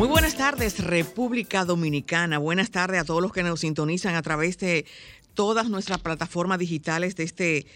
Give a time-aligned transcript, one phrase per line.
[0.00, 2.38] Muy buenas tardes, República Dominicana.
[2.38, 4.86] Buenas tardes a todos los que nos sintonizan a través de
[5.34, 7.66] todas nuestras plataformas digitales de este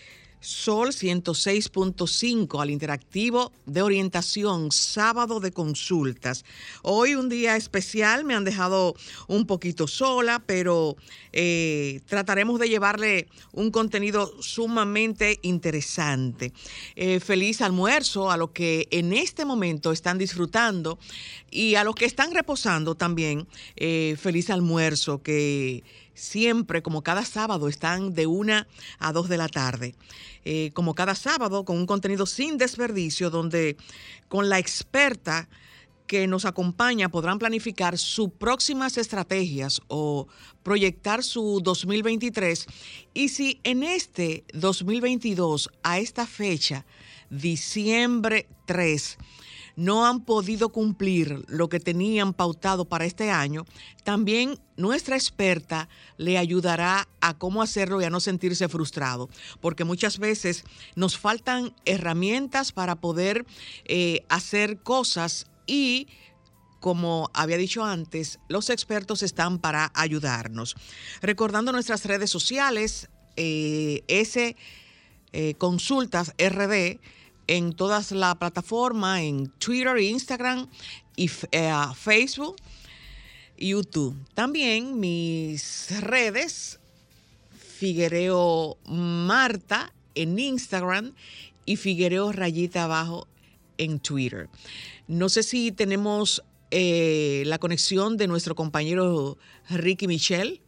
[0.44, 6.44] Sol 106.5 al interactivo de orientación, sábado de consultas.
[6.82, 8.94] Hoy un día especial, me han dejado
[9.26, 10.96] un poquito sola, pero
[11.32, 16.52] eh, trataremos de llevarle un contenido sumamente interesante.
[16.94, 20.98] Eh, feliz almuerzo a los que en este momento están disfrutando
[21.50, 23.46] y a los que están reposando también.
[23.76, 25.82] Eh, feliz almuerzo que
[26.14, 28.66] siempre, como cada sábado, están de una
[28.98, 29.94] a dos de la tarde.
[30.44, 33.76] Eh, como cada sábado, con un contenido sin desperdicio, donde
[34.28, 35.48] con la experta
[36.06, 40.28] que nos acompaña podrán planificar sus próximas estrategias o
[40.62, 42.66] proyectar su 2023.
[43.14, 46.84] Y si en este 2022, a esta fecha,
[47.30, 49.18] diciembre 3,
[49.76, 53.64] no han podido cumplir lo que tenían pautado para este año,
[54.04, 59.28] también nuestra experta le ayudará a cómo hacerlo y a no sentirse frustrado,
[59.60, 63.46] porque muchas veces nos faltan herramientas para poder
[63.84, 66.08] eh, hacer cosas y
[66.80, 70.76] como había dicho antes, los expertos están para ayudarnos.
[71.22, 74.54] Recordando nuestras redes sociales, eh, S
[75.32, 77.00] eh, Consultas RD,
[77.46, 80.68] en todas las plataformas, en Twitter, Instagram
[81.16, 82.56] y eh, Facebook,
[83.58, 84.16] YouTube.
[84.34, 86.78] También mis redes,
[87.78, 91.12] Figuereo Marta en Instagram
[91.66, 93.26] y Figuereo Rayita Abajo
[93.78, 94.48] en Twitter.
[95.06, 99.38] No sé si tenemos eh, la conexión de nuestro compañero
[99.68, 100.60] Ricky Michel.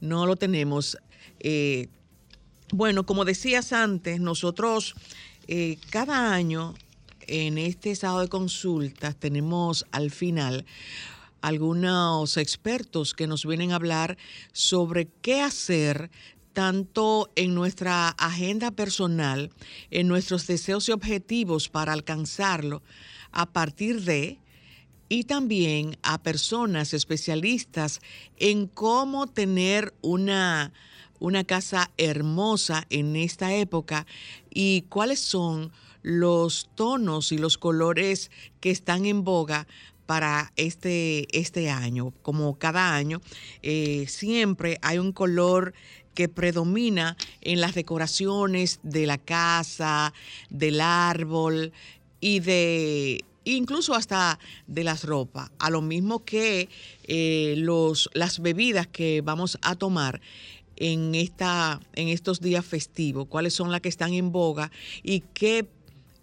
[0.00, 0.96] No lo tenemos.
[1.40, 1.88] Eh,
[2.72, 4.94] bueno, como decías antes, nosotros
[5.46, 6.74] eh, cada año
[7.26, 10.64] en este estado de consultas tenemos al final
[11.40, 14.16] algunos expertos que nos vienen a hablar
[14.52, 16.10] sobre qué hacer
[16.54, 19.50] tanto en nuestra agenda personal,
[19.90, 22.82] en nuestros deseos y objetivos para alcanzarlo,
[23.32, 24.38] a partir de,
[25.08, 28.00] y también a personas especialistas
[28.38, 30.72] en cómo tener una
[31.18, 34.06] una casa hermosa en esta época
[34.50, 38.30] y cuáles son los tonos y los colores
[38.60, 39.66] que están en boga
[40.06, 42.12] para este, este año.
[42.22, 43.20] Como cada año,
[43.62, 45.74] eh, siempre hay un color
[46.14, 50.12] que predomina en las decoraciones de la casa,
[50.50, 51.72] del árbol
[52.20, 56.68] y de incluso hasta de las ropas, a lo mismo que
[57.04, 60.20] eh, los, las bebidas que vamos a tomar
[60.76, 64.70] en, esta, en estos días festivos, cuáles son las que están en boga
[65.02, 65.68] y qué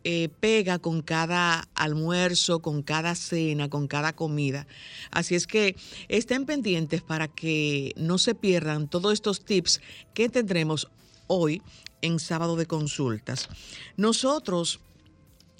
[0.03, 4.65] eh, pega con cada almuerzo, con cada cena, con cada comida.
[5.11, 5.75] Así es que
[6.07, 9.79] estén pendientes para que no se pierdan todos estos tips
[10.15, 10.87] que tendremos
[11.27, 11.61] hoy
[12.01, 13.47] en sábado de consultas.
[13.95, 14.79] Nosotros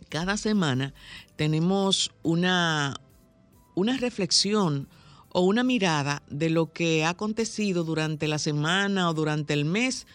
[0.10, 0.94] cada semana
[1.36, 3.00] tenemos una,
[3.76, 4.90] una reflexión
[5.34, 10.08] o una mirada de lo que ha acontecido durante la semana o durante el mes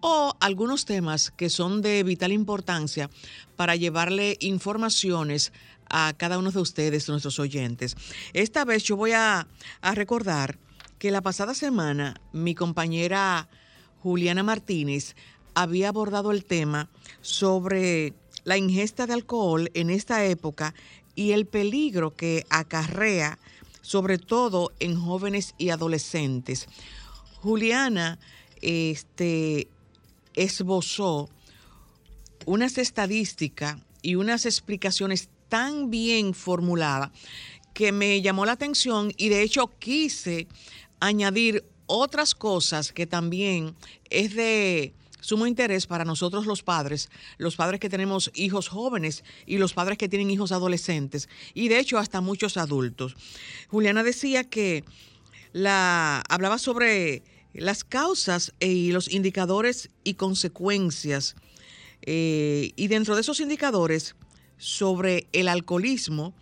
[0.00, 3.08] o algunos temas que son de vital importancia
[3.56, 5.52] para llevarle informaciones
[5.88, 7.96] a cada uno de ustedes, nuestros oyentes.
[8.32, 9.46] Esta vez yo voy a,
[9.94, 10.58] recordar
[10.98, 13.48] que la pasada semana mi compañera
[14.02, 15.16] Juliana Martínez
[15.54, 16.90] había abordado el tema
[17.20, 18.12] sobre
[18.44, 20.74] la ingesta de alcohol en esta época
[21.14, 23.38] y el peligro que acarrea
[23.84, 26.68] sobre todo en jóvenes y adolescentes.
[27.42, 28.18] Juliana
[28.62, 29.68] este,
[30.34, 31.28] esbozó
[32.46, 37.10] unas estadísticas y unas explicaciones tan bien formuladas
[37.74, 40.48] que me llamó la atención y de hecho quise
[41.00, 43.76] añadir otras cosas que también
[44.08, 49.56] es de sumo interés para nosotros los padres, los padres que tenemos hijos jóvenes y
[49.56, 53.16] los padres que tienen hijos adolescentes, y de hecho hasta muchos adultos.
[53.68, 54.84] Juliana decía que
[55.52, 57.22] la, hablaba sobre
[57.54, 61.36] las causas y los indicadores y consecuencias
[62.06, 64.14] Eh, y dentro de esos indicadores
[64.58, 66.34] sobre el alcoholismo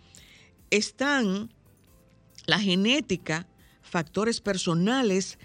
[0.71, 1.53] están
[2.45, 3.47] la genética,
[3.81, 5.37] factores personales,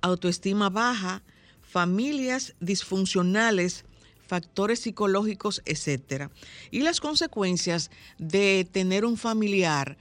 [0.00, 1.22] autoestima baja,
[1.76, 3.84] familias disfuncionales,
[4.26, 6.30] factores psicológicos, etc.
[6.70, 9.98] Y las consecuencias de tener un familiar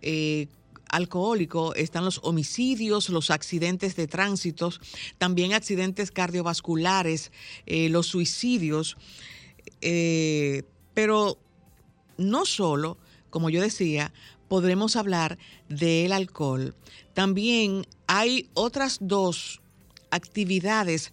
[0.00, 0.46] eh,
[0.88, 4.72] alcohólico están los homicidios, los accidentes de tránsito,
[5.18, 7.30] también accidentes cardiovasculares,
[7.66, 8.96] eh, los suicidios,
[9.82, 10.62] eh,
[10.94, 11.36] pero
[12.16, 12.96] no solo,
[13.28, 14.14] como yo decía,
[14.48, 15.36] podremos hablar
[15.68, 16.74] del alcohol.
[17.12, 19.60] También hay otras dos
[20.10, 21.12] actividades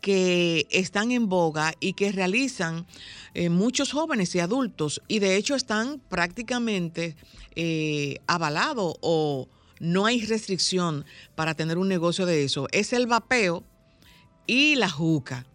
[0.00, 2.86] que están en boga y que realizan
[3.32, 7.16] eh, muchos jóvenes y adultos y de hecho están prácticamente
[7.56, 9.48] eh, avalados o
[9.80, 12.68] no hay restricción para tener un negocio de eso.
[12.70, 13.64] Es el vapeo
[14.46, 15.46] y la juca.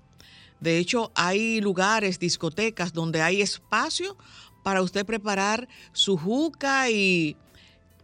[0.60, 4.18] De hecho, hay lugares, discotecas donde hay espacio
[4.64, 7.38] para usted preparar su juca y,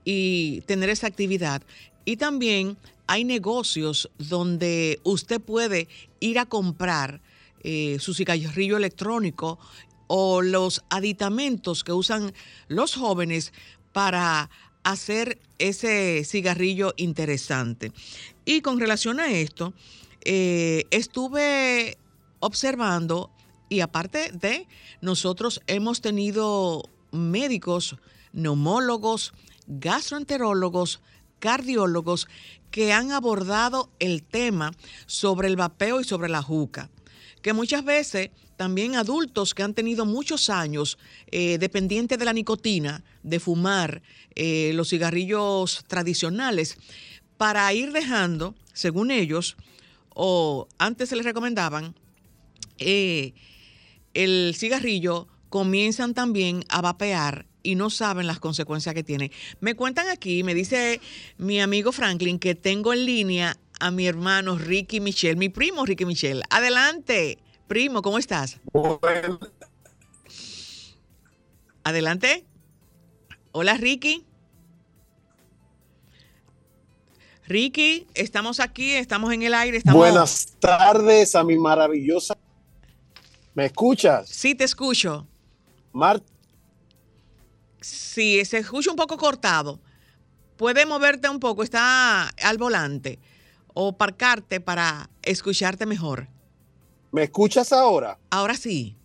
[0.03, 1.61] y tener esa actividad.
[2.05, 5.87] Y también hay negocios donde usted puede
[6.19, 7.21] ir a comprar
[7.63, 9.59] eh, su cigarrillo electrónico
[10.07, 12.33] o los aditamentos que usan
[12.67, 13.53] los jóvenes
[13.91, 14.49] para
[14.83, 17.91] hacer ese cigarrillo interesante.
[18.45, 19.73] Y con relación a esto,
[20.23, 21.97] eh, estuve
[22.39, 23.31] observando
[23.67, 24.67] y aparte de,
[25.01, 27.95] nosotros hemos tenido médicos,
[28.31, 29.33] neumólogos,
[29.67, 31.01] gastroenterólogos,
[31.39, 32.27] cardiólogos
[32.71, 34.71] que han abordado el tema
[35.05, 36.89] sobre el vapeo y sobre la juca,
[37.41, 40.97] que muchas veces también adultos que han tenido muchos años
[41.27, 44.01] eh, dependientes de la nicotina, de fumar
[44.35, 46.77] eh, los cigarrillos tradicionales,
[47.37, 49.57] para ir dejando, según ellos,
[50.09, 51.95] o antes se les recomendaban,
[52.77, 53.33] eh,
[54.13, 59.31] el cigarrillo, comienzan también a vapear y no saben las consecuencias que tiene.
[59.59, 61.01] Me cuentan aquí, me dice
[61.37, 66.05] mi amigo Franklin que tengo en línea a mi hermano Ricky Michel, mi primo Ricky
[66.05, 66.43] Michel.
[66.49, 68.59] Adelante, primo, ¿cómo estás?
[71.83, 72.45] Adelante.
[73.51, 74.25] Hola, Ricky.
[77.47, 79.77] Ricky, estamos aquí, estamos en el aire.
[79.77, 79.99] Estamos...
[79.99, 82.35] Buenas tardes a mi maravillosa.
[83.53, 84.27] ¿Me escuchas?
[84.29, 85.27] Sí, te escucho.
[85.93, 86.34] Marta
[87.85, 89.79] si se escucha un poco cortado,
[90.57, 93.19] puede moverte un poco, está al volante,
[93.73, 96.27] o parcarte para escucharte mejor.
[97.11, 98.17] ¿Me escuchas ahora?
[98.31, 98.97] Ahora sí.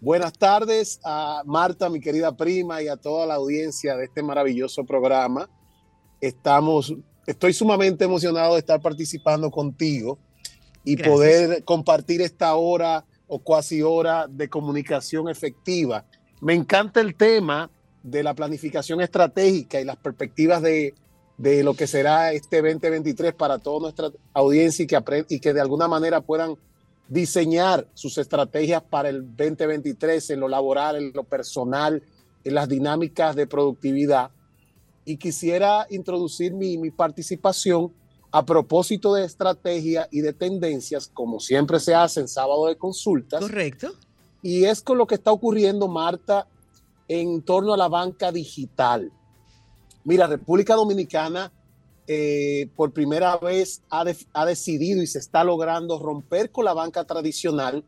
[0.00, 4.84] Buenas tardes a Marta, mi querida prima, y a toda la audiencia de este maravilloso
[4.84, 5.50] programa.
[6.20, 6.94] Estamos,
[7.26, 10.18] estoy sumamente emocionado de estar participando contigo
[10.82, 16.06] y poder compartir esta hora o cuasi hora de comunicación efectiva.
[16.40, 17.70] Me encanta el tema
[18.02, 20.94] de la planificación estratégica y las perspectivas de,
[21.38, 25.86] lo que será este 2023 para toda nuestra audiencia y que, y que de alguna
[25.86, 26.56] manera puedan
[27.08, 32.02] diseñar sus estrategias para el 2023 en lo laboral, en lo personal,
[32.44, 34.30] en las dinámicas de productividad.
[35.04, 37.92] Y quisiera introducir mi, mi participación
[38.30, 43.40] a propósito de estrategia y de tendencias, como siempre se hace en sábado de consultas.
[43.40, 43.92] Correcto.
[44.42, 46.46] Y es con lo que está ocurriendo, Marta,
[47.08, 49.10] en torno a la banca digital.
[50.04, 51.52] Mira, República Dominicana
[52.06, 57.04] eh, por primera vez ha, ha, decidido y se está logrando romper con la banca
[57.04, 57.84] tradicional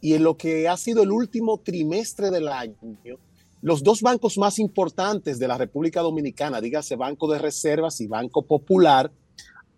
[0.00, 2.76] y en lo que ha sido el último trimestre del año,
[3.62, 8.42] los dos bancos más importantes de la República Dominicana, dígase Banco de Reservas y Banco
[8.42, 9.12] Popular,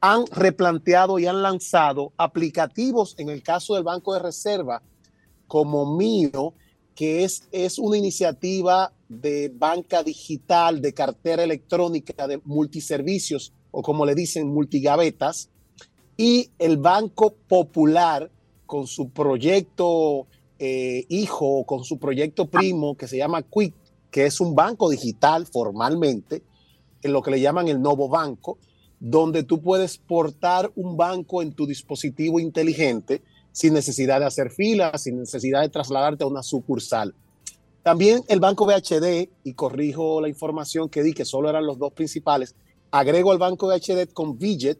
[0.00, 4.82] han replanteado y han lanzado aplicativos en el caso del Banco de Reserva
[5.46, 6.54] como mío
[7.02, 14.06] que es, es una iniciativa de banca digital, de cartera electrónica, de multiservicios, o como
[14.06, 15.50] le dicen, multigavetas,
[16.16, 18.30] y el Banco Popular
[18.66, 20.28] con su proyecto
[20.60, 23.74] eh, hijo, con su proyecto primo, que se llama Quick,
[24.08, 26.44] que es un banco digital formalmente,
[27.02, 28.58] en lo que le llaman el nuevo banco,
[29.00, 35.02] donde tú puedes portar un banco en tu dispositivo inteligente sin necesidad de hacer filas,
[35.02, 37.14] sin necesidad de trasladarte a una sucursal.
[37.82, 41.92] También el Banco BHD, y corrijo la información que di, que solo eran los dos
[41.92, 42.54] principales,
[42.90, 44.78] agrego al Banco BHD con Widget,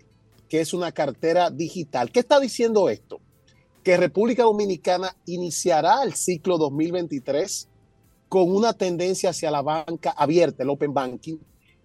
[0.49, 2.11] que es una cartera digital.
[2.13, 3.21] ¿Qué está diciendo esto?
[3.83, 7.69] Que República Dominicana iniciará el ciclo 2023
[8.29, 11.39] con una tendencia hacia la banca abierta, el Open Banking,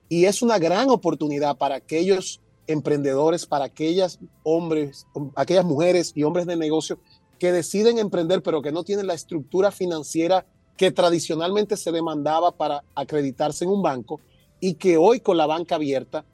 [0.08, 6.46] y es una gran oportunidad para aquellos emprendedores, para aquellas hombres, aquellas mujeres y hombres
[6.46, 7.00] de negocio
[7.40, 10.46] que deciden emprender, pero que no tienen la estructura financiera
[10.76, 14.20] que tradicionalmente se demandaba para acreditarse en un banco
[14.60, 16.26] y que hoy con la banca abierta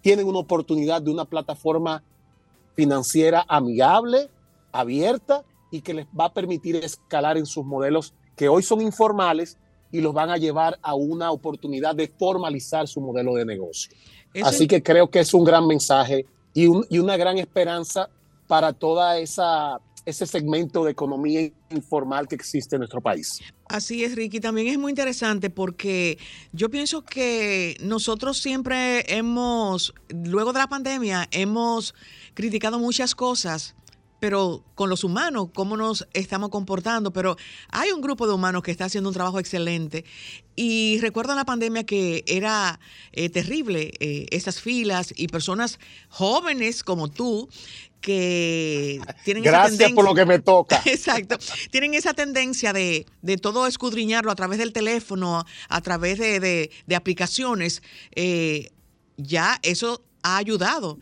[0.00, 2.02] tienen una oportunidad de una plataforma
[2.74, 4.30] financiera amigable,
[4.72, 9.58] abierta y que les va a permitir escalar en sus modelos que hoy son informales
[9.90, 13.92] y los van a llevar a una oportunidad de formalizar su modelo de negocio.
[14.44, 18.08] Así que creo que es un gran mensaje y, y una gran esperanza
[18.46, 23.40] para toda esa ese segmento de economía informal que existe en nuestro país.
[23.66, 24.40] Así es, Ricky.
[24.40, 26.18] También es muy interesante porque
[26.52, 31.94] yo pienso que nosotros siempre hemos, luego de la pandemia, hemos
[32.32, 33.74] criticado muchas cosas
[34.20, 37.12] pero con los humanos, cómo nos estamos comportando.
[37.12, 37.36] Pero
[37.70, 40.04] hay un grupo de humanos que está haciendo un trabajo excelente.
[40.56, 42.80] Y recuerdo en la pandemia que era
[43.12, 47.48] eh, terrible eh, esas filas y personas jóvenes como tú
[48.00, 50.80] que tienen Gracias esa tendencia, por lo que me toca.
[50.86, 51.36] Exacto.
[51.70, 53.06] Tienen esa tendencia de,
[53.40, 57.82] todo escudriñarlo a través del teléfono, a través de, aplicaciones.
[58.14, 58.70] Eh,
[59.16, 60.98] ya eso ha ayudado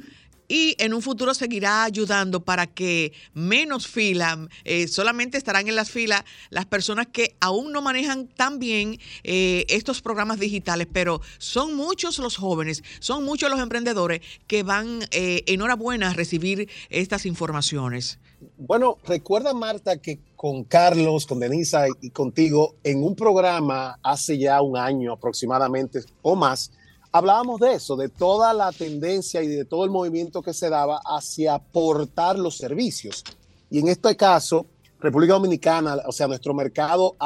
[0.49, 5.91] y en un futuro seguirá ayudando para que menos fila, eh, solamente estarán en las
[5.91, 11.75] filas las personas que aún no manejan tan bien eh, estos programas digitales, pero son
[11.75, 18.19] muchos los jóvenes, son muchos los emprendedores que van eh, enhorabuena a recibir estas informaciones.
[18.59, 24.61] Bueno, recuerda Marta que con Carlos, con Denisa y contigo, en un programa hace ya
[24.61, 26.71] un año aproximadamente o más,
[27.13, 31.01] hablábamos de eso, de toda la tendencia y de todo el movimiento que se daba
[31.05, 33.25] hacia aportar los servicios.
[33.71, 34.67] Y en este caso,
[35.01, 37.17] República Dominicana, o sea, nuestro mercado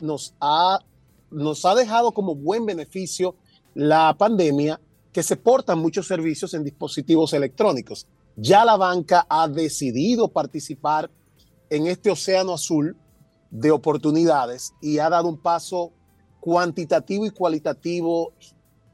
[0.00, 0.78] nos, ha,
[1.30, 3.36] nos ha dejado como buen beneficio
[3.74, 4.80] la pandemia
[5.12, 8.06] que se portan muchos servicios en dispositivos electrónicos.
[8.36, 11.10] Ya la banca ha decidido participar
[11.70, 12.96] en este océano azul
[13.50, 15.92] de oportunidades y ha dado un paso
[16.40, 18.32] cuantitativo y cualitativo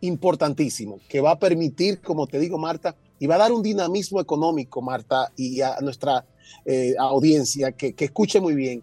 [0.00, 4.20] importantísimo que va a permitir, como te digo, Marta, y va a dar un dinamismo
[4.20, 6.24] económico, Marta, y a nuestra
[6.64, 8.82] eh, audiencia que, que escuche muy bien,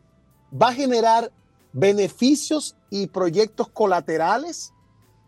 [0.53, 1.31] va a generar
[1.73, 4.73] beneficios y proyectos colaterales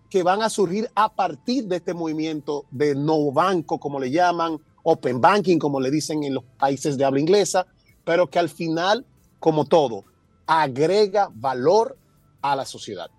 [0.10, 4.60] que van a surgir a partir de este movimiento de no banco, como le llaman,
[4.84, 7.68] open banking, como le dicen en los países de habla inglesa,
[8.04, 9.06] pero que al final,
[9.40, 10.06] como todo,
[10.48, 11.98] agrega valor
[12.42, 13.10] a la sociedad.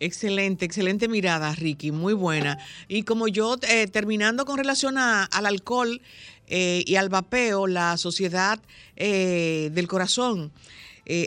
[0.00, 2.58] Excelente, excelente mirada, Ricky, muy buena.
[2.86, 6.00] Y como yo, eh, terminando con relación al alcohol
[6.46, 8.60] eh, y al vapeo, la Sociedad
[8.96, 10.52] eh, del Corazón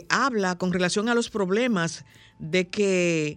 [0.08, 2.04] habla con relación a los problemas
[2.38, 3.36] de que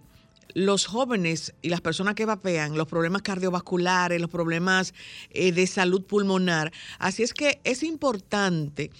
[0.54, 4.94] los jóvenes y las personas que vapean, los problemas cardiovasculares, los problemas
[5.34, 6.72] de salud pulmonar.
[7.00, 8.92] Así es que es importante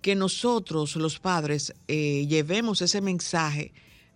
[0.00, 3.72] que nosotros, los padres, llevemos ese mensaje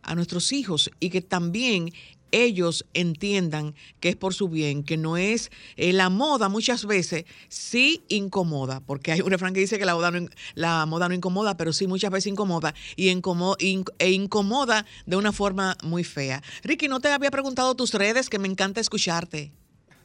[0.07, 1.93] a nuestros hijos y que también
[2.33, 7.25] ellos entiendan que es por su bien, que no es eh, la moda muchas veces
[7.49, 11.15] sí incomoda, porque hay un refrán que dice que la moda no, la moda no
[11.15, 16.43] incomoda, pero sí muchas veces incomoda y e incomoda de una forma muy fea.
[16.63, 19.53] Ricky, no te había preguntado tus redes, que me encanta escucharte.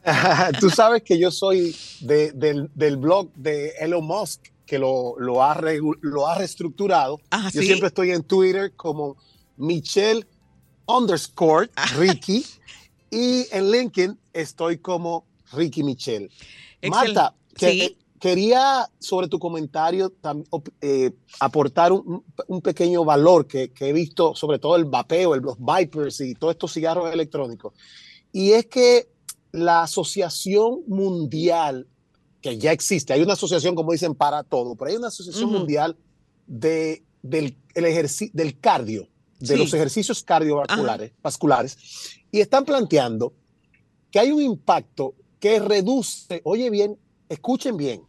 [0.60, 5.60] Tú sabes que yo soy del, blog de Elon Musk, que lo, lo, ha,
[6.00, 7.20] lo ha reestructurado.
[7.30, 9.16] Ah, yo siempre estoy en Twitter como
[9.56, 10.24] Michelle
[10.86, 11.86] underscore ah.
[11.96, 12.44] Ricky.
[13.10, 16.30] y en LinkedIn estoy como Ricky Michelle.
[16.88, 17.34] Marta,
[18.18, 20.12] quería sobre tu comentario
[20.80, 26.34] eh, aportar un, pequeño valor que, he visto, sobre todo el vapeo, los Vipers y
[26.34, 27.74] todos estos cigarros electrónicos.
[28.32, 29.08] Y es que
[29.52, 31.86] la Asociación Mundial,
[32.40, 35.96] que ya existe, hay una asociación, como dicen, para todo, pero hay una Asociación Mundial
[36.46, 39.08] de, del, del cardio
[39.48, 41.76] de los ejercicios cardiovasculares vasculares,
[42.30, 43.32] y están planteando
[44.10, 46.96] que hay un impacto que reduce, oye bien,
[47.28, 48.02] escuchen bien,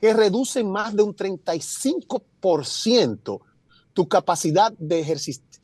[0.00, 3.40] que reduce más de un 35%
[3.92, 5.04] tu capacidad de,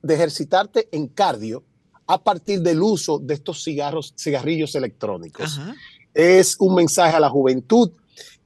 [0.02, 1.62] de ejercitarte en cardio
[2.06, 5.60] a partir del uso de estos cigarros, cigarrillos electrónicos.
[6.14, 7.92] Es un mensaje a la juventud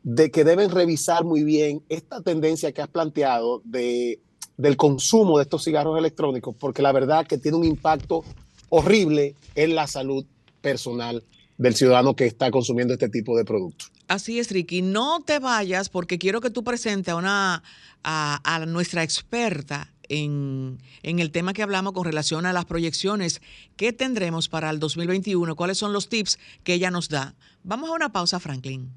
[0.03, 4.21] de que deben revisar muy bien esta tendencia que has planteado de
[4.57, 8.25] del consumo de estos cigarros electrónicos, porque la verdad que tiene un impacto
[8.69, 10.25] horrible en la salud
[10.61, 11.23] personal
[11.59, 13.91] del ciudadano que está consumiendo este tipo de productos.
[14.09, 14.83] Así es, Ricky.
[14.83, 17.63] No te vayas porque quiero que tú presentes a, una,
[18.03, 23.41] a, nuestra experta en, en, el tema que hablamos con relación a las proyecciones
[23.77, 27.35] que tendremos para el 2021, cuáles son los tips que ella nos da.
[27.65, 28.93] Vamos a una pausa, Franklin.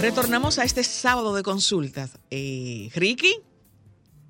[0.00, 2.18] Retornamos a este sábado de consultas.
[2.30, 3.34] Eh, Ricky.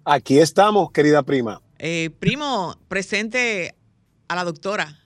[0.06, 1.62] Aquí estamos, querida prima.
[1.78, 3.74] Eh, primo, presente
[4.28, 4.98] a la doctora.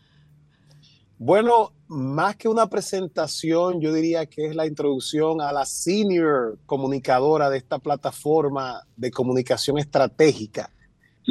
[1.18, 7.48] Bueno, más que una presentación, yo diría que es la introducción a la senior comunicadora
[7.48, 10.72] de esta plataforma de comunicación estratégica,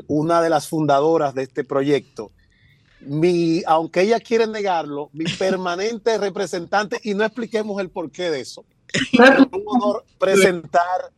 [0.08, 2.32] una de las fundadoras de este proyecto.
[3.02, 8.64] Mi, aunque ella quiere negarlo, mi permanente representante, y no expliquemos el porqué de eso.
[8.94, 11.12] Es un honor presentar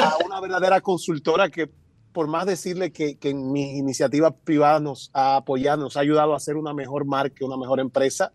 [0.00, 1.70] a una verdadera consultora que
[2.12, 6.34] por más decirle que, que en mi iniciativa privada nos ha apoyado, nos ha ayudado
[6.34, 8.32] a hacer una mejor marca, una mejor empresa,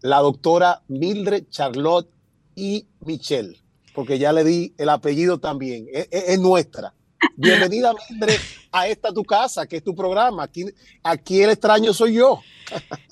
[0.00, 2.10] la doctora Mildred Charlotte
[2.54, 3.58] y Michelle,
[3.94, 6.92] porque ya le di el apellido también, es, es, nuestra.
[7.36, 8.38] Bienvenida, Mildred,
[8.70, 10.42] a esta tu casa, que es tu programa.
[10.42, 10.66] Aquí,
[11.02, 12.40] aquí el extraño soy yo.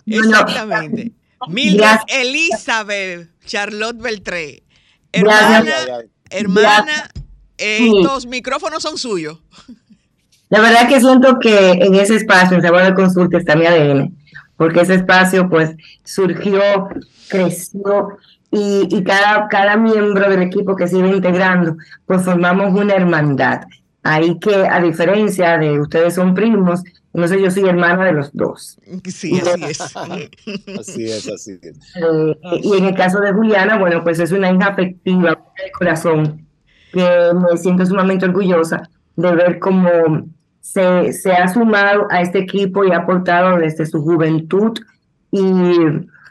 [0.07, 1.12] Exactamente.
[1.49, 4.62] Mildred Elizabeth Charlotte Beltré.
[5.12, 5.75] Hermana,
[6.31, 7.11] hermana,
[7.62, 9.38] estos micrófonos son suyos.
[10.49, 14.14] La verdad que siento que en ese espacio, en Sabor de Consulta, está mi ADN,
[14.57, 15.71] porque ese espacio pues
[16.04, 16.88] surgió,
[17.28, 18.19] creció
[18.50, 23.62] y, y, cada, cada miembro del equipo que se iba integrando, pues formamos una hermandad.
[24.02, 26.83] Ahí que, a diferencia de ustedes son primos,
[27.14, 28.78] no sé, yo soy hermana de los dos.
[29.07, 29.81] Sí, así es.
[29.81, 31.78] así es, así es.
[31.97, 36.47] Eh, y en el caso de Juliana, bueno, pues es una hija afectiva de corazón
[36.93, 39.89] que me siento sumamente orgullosa de ver cómo
[40.61, 44.79] se, se ha sumado a este equipo y ha aportado desde su juventud
[45.31, 45.43] y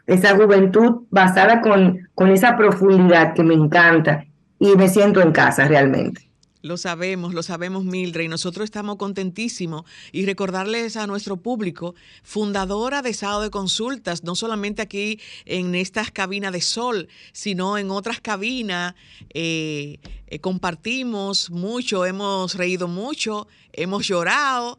[0.08, 4.26] esa juventud basada con, con esa profundidad que me encanta
[4.60, 6.31] y me siento en casa realmente.
[6.62, 13.02] Lo sabemos, lo sabemos, Mildred, y nosotros estamos contentísimos y recordarles a nuestro público, fundadora
[13.02, 18.22] de Sado de Consultas, no solamente aquí en estas cabinas de sol, sino en otras
[18.22, 18.94] cabinas.
[19.34, 24.78] Eh, eh, compartimos mucho, hemos reído mucho, hemos llorado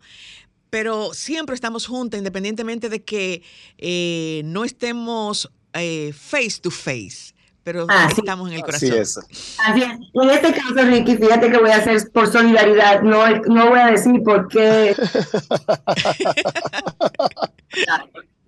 [0.71, 3.43] pero siempre estamos juntas, independientemente de que
[3.76, 7.31] eh, no estemos eh, face to face
[7.65, 8.91] pero ah, estamos en el corazón.
[8.91, 9.19] Así es.
[9.65, 9.91] Así es.
[10.15, 13.87] En este caso, Ricky, fíjate que voy a hacer por solidaridad, no, no voy a
[13.87, 14.97] decir por qué.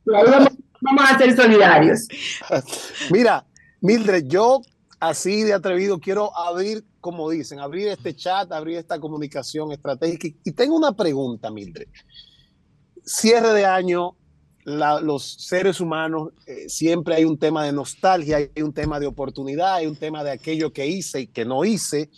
[0.04, 2.08] vamos a ser solidarios.
[3.10, 3.46] Mira,
[3.80, 4.62] Mildred, yo
[5.00, 10.28] así de atrevido quiero abrir, como dicen, abrir este chat, abrir esta comunicación estratégica.
[10.44, 11.88] Y tengo una pregunta, Mildred.
[13.04, 14.16] Cierre de año,
[14.64, 19.74] los seres humanos eh, siempre hay un tema de nostalgia, hay un tema de oportunidad,
[19.74, 22.10] hay un tema de aquello que hice y que no hice,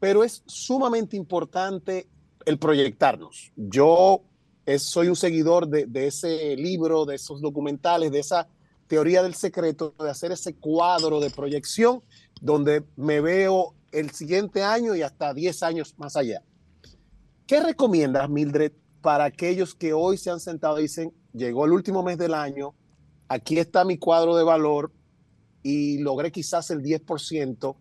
[0.00, 2.08] pero es sumamente importante
[2.46, 3.52] el proyectarnos.
[3.56, 4.22] Yo
[4.64, 8.48] es, soy un seguidor de, de, ese libro, de esos documentales, de esa
[8.86, 12.02] teoría del secreto, de hacer ese cuadro de proyección
[12.40, 16.42] donde me veo el siguiente año y hasta 10 años más allá.
[17.46, 22.02] ¿Qué recomiendas, Mildred, para aquellos que hoy se han sentado y dicen, llegó el último
[22.02, 22.74] mes del año,
[23.28, 24.90] aquí está mi cuadro de valor
[25.62, 27.76] y logré quizás el 10%.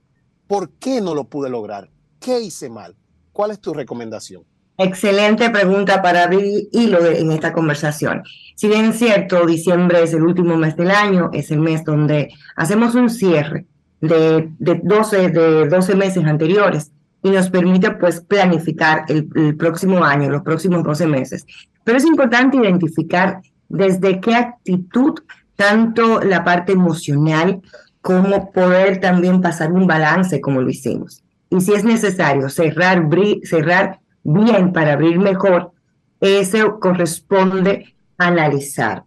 [0.48, 1.89] ¿Por qué no lo pude lograr?
[2.20, 2.96] ¿Qué hice mal?
[3.32, 4.44] ¿Cuál es tu recomendación?
[4.78, 8.24] Excelente pregunta para abrir hilo en esta conversación.
[8.56, 12.34] Si bien es cierto, diciembre es el último mes del año, es el mes donde
[12.56, 13.68] hacemos un cierre
[14.02, 16.92] de, de, 12, de 12 meses anteriores
[17.23, 21.45] y nos permite pues planificar el, próximo año, los próximos 12 meses.
[21.83, 25.13] Pero es importante identificar desde qué actitud,
[25.55, 27.62] tanto la parte emocional
[28.01, 31.23] como poder también pasar un balance como lo hicimos.
[31.49, 33.07] Y si es necesario cerrar,
[33.43, 35.71] cerrar bien para abrir mejor,
[36.19, 39.03] eso corresponde analizar.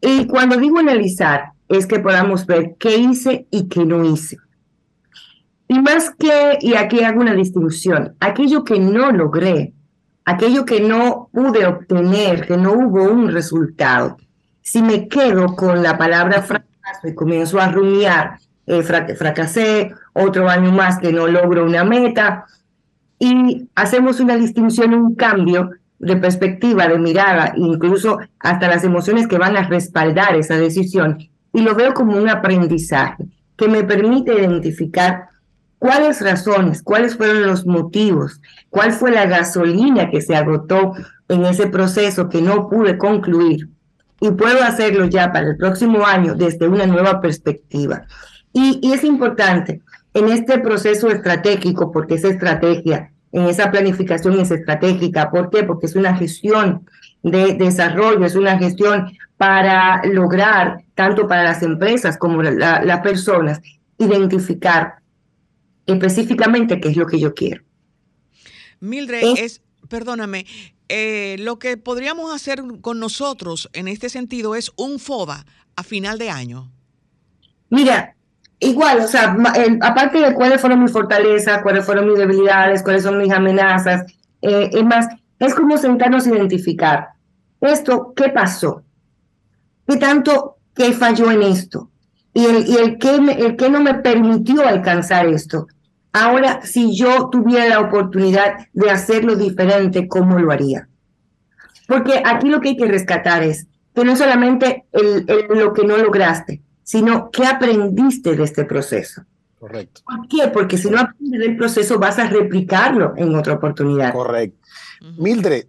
[0.00, 4.36] Y cuando digo analizar, es que podamos ver qué hice y qué no hice.
[5.72, 9.72] Y más que, y aquí hago una distinción, aquello que no logré,
[10.26, 14.18] aquello que no pude obtener, que no hubo un resultado,
[14.60, 20.72] si me quedo con la palabra fracaso y comienzo a rumiar, eh, fracasé, otro año
[20.72, 22.44] más que no logro una meta,
[23.18, 29.38] y hacemos una distinción, un cambio de perspectiva, de mirada, incluso hasta las emociones que
[29.38, 31.16] van a respaldar esa decisión,
[31.50, 33.24] y lo veo como un aprendizaje
[33.56, 35.31] que me permite identificar
[35.82, 38.40] cuáles razones, cuáles fueron los motivos,
[38.70, 40.92] cuál fue la gasolina que se agotó
[41.28, 43.68] en ese proceso que no pude concluir.
[44.20, 48.02] Y puedo hacerlo ya para el próximo año desde una nueva perspectiva.
[48.52, 49.80] Y, es importante
[50.14, 55.32] en este proceso estratégico, porque es estrategia, en esa planificación es estratégica.
[55.32, 55.64] ¿Por qué?
[55.64, 56.86] Porque es una gestión
[57.24, 63.60] de desarrollo, es una gestión para lograr, tanto para las empresas como las la personas,
[63.98, 65.01] identificar
[65.86, 67.62] específicamente qué es lo que yo quiero.
[68.80, 70.46] Mildred, es, perdóname,
[70.88, 76.18] eh, lo que podríamos hacer con nosotros en este sentido es un FODA a final
[76.18, 76.70] de año.
[77.70, 78.16] Mira,
[78.58, 79.36] igual, o sea,
[79.80, 84.04] aparte de cuáles fueron mis fortalezas, cuáles fueron mis debilidades, cuáles son mis amenazas,
[84.42, 85.06] eh, es más,
[85.38, 87.08] es como sentarnos a identificar
[87.62, 88.82] esto, ¿qué pasó?
[89.86, 91.91] ¿Qué tanto, qué falló en esto?
[92.34, 95.66] Y el, y el, que, el que no me permitió alcanzar esto.
[96.12, 100.88] Ahora, si yo tuviera la oportunidad de hacerlo diferente, ¿cómo lo haría?
[101.88, 105.96] Porque aquí lo que hay que rescatar es que no solamente el, lo que no
[105.96, 109.22] lograste, sino qué aprendiste de este proceso.
[109.58, 110.02] Correcto.
[110.04, 110.48] ¿Por qué?
[110.48, 114.12] Porque si no aprendes del proceso, vas a replicarlo en otra oportunidad.
[114.12, 114.58] Correcto.
[115.18, 115.66] Mildred,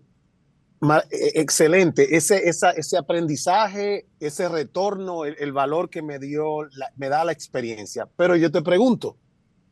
[1.10, 2.16] excelente.
[2.16, 8.08] Ese, ese aprendizaje, ese retorno, el, valor que me dio, me da la experiencia.
[8.18, 9.18] Pero yo te pregunto,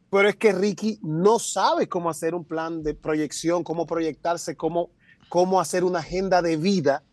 [0.10, 4.92] pero es que Ricky no sabe cómo hacer un plan de proyección, cómo proyectarse, cómo,
[5.30, 7.04] cómo hacer una agenda de vida.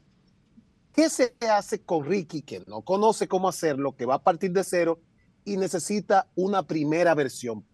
[0.92, 4.64] ¿Qué se hace con Ricky que no conoce cómo hacerlo, que va a partir de
[4.64, 5.00] cero
[5.44, 7.64] y necesita una primera versión?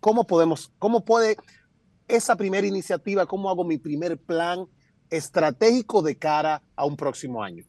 [0.00, 1.36] ¿Cómo podemos, cómo puede
[2.08, 4.66] esa primera iniciativa, cómo hago mi primer plan
[5.12, 7.64] estratégico de cara a un próximo año?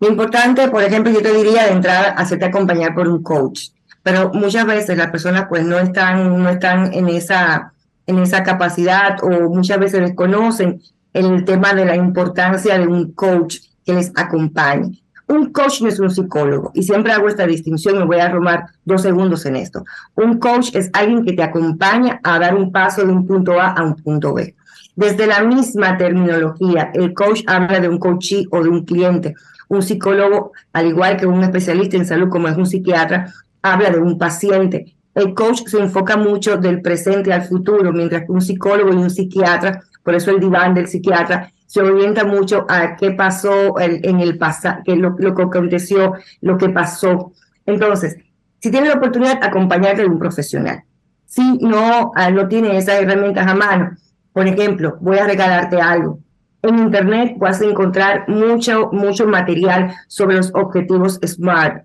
[0.00, 3.68] Lo importante, por ejemplo, yo te diría de entrar, hacerte acompañar por un coach
[4.02, 7.72] pero muchas veces las personas pues no están, no están en, esa,
[8.06, 10.82] en esa capacidad o muchas veces desconocen
[11.12, 14.98] el tema de la importancia de un coach que les acompañe.
[15.28, 18.66] Un coach no es un psicólogo y siempre hago esta distinción, me voy a romar
[18.84, 19.84] dos segundos en esto.
[20.16, 23.68] Un coach es alguien que te acompaña a dar un paso de un punto A
[23.68, 24.54] a un punto B.
[24.94, 29.34] Desde la misma terminología, el coach habla de un coachee o de un cliente.
[29.68, 33.98] Un psicólogo, al igual que un especialista en salud como es un psiquiatra, habla de
[33.98, 34.94] un paciente.
[35.14, 39.10] El coach se enfoca mucho del presente al futuro, mientras que un psicólogo y un
[39.10, 44.36] psiquiatra, por eso el diván del psiquiatra, se orienta mucho a qué pasó en el
[44.36, 47.32] pasado, lo, lo que aconteció, lo que pasó.
[47.64, 48.18] Entonces,
[48.60, 50.84] si tienes la oportunidad, acompañarte de un profesional.
[51.24, 53.96] Si no, ah, no tienes esas herramientas a mano,
[54.32, 56.18] por ejemplo, voy a regalarte algo.
[56.62, 61.84] En Internet vas a encontrar mucho, mucho material sobre los objetivos SMART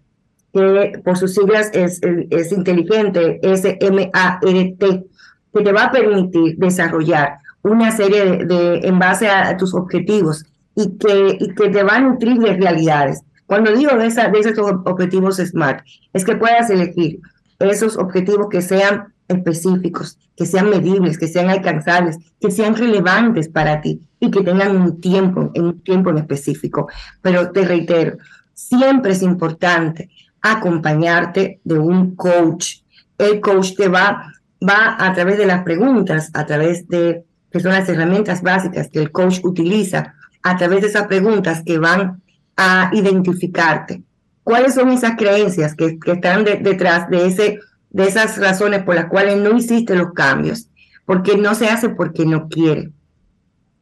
[0.53, 5.05] que por sus siglas es, es inteligente, S-M-A-R-T,
[5.53, 10.97] que te va a permitir desarrollar una serie de, en base a, tus objetivos y
[10.97, 13.21] que, y que te va a nutrir de realidades.
[13.45, 15.83] Cuando digo de, esa, de esos objetivos SMART,
[16.13, 17.19] es que puedas elegir
[17.59, 23.81] esos objetivos que sean específicos, que sean medibles, que sean alcanzables, que sean relevantes para
[23.81, 26.87] ti y que tengan un tiempo, un tiempo en específico.
[27.21, 28.17] Pero te reitero,
[28.53, 30.09] siempre es importante
[30.41, 32.77] acompañarte de un coach.
[33.17, 34.31] El coach te va,
[34.67, 38.99] va a través de las preguntas, a través de que son las herramientas básicas que
[38.99, 40.13] el coach utiliza,
[40.43, 42.21] a través de esas preguntas que van
[42.55, 44.03] a identificarte.
[44.43, 47.59] ¿Cuáles son esas creencias que están detrás de, ese,
[47.97, 50.67] de esas razones por las cuales no hiciste los cambios?
[51.03, 52.91] Porque no se hace porque no quiere.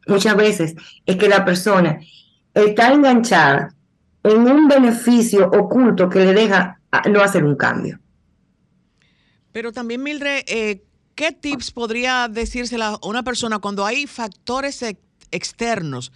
[0.06, 0.74] Muchas veces
[1.04, 2.00] es que la persona
[2.54, 3.74] está enganchada
[4.22, 8.00] en un beneficio oculto que le deja no hacer un cambio.
[9.52, 10.82] Pero también, Mildred, eh,
[11.14, 14.82] ¿qué tips podría decírsela a una persona cuando hay factores
[15.30, 16.10] externos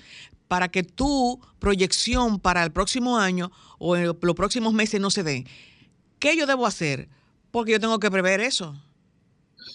[0.48, 5.44] para que tu proyección para el próximo año o los próximos meses no se dé?
[6.18, 7.08] ¿Qué yo debo hacer?
[7.50, 8.74] Porque yo tengo que prever eso.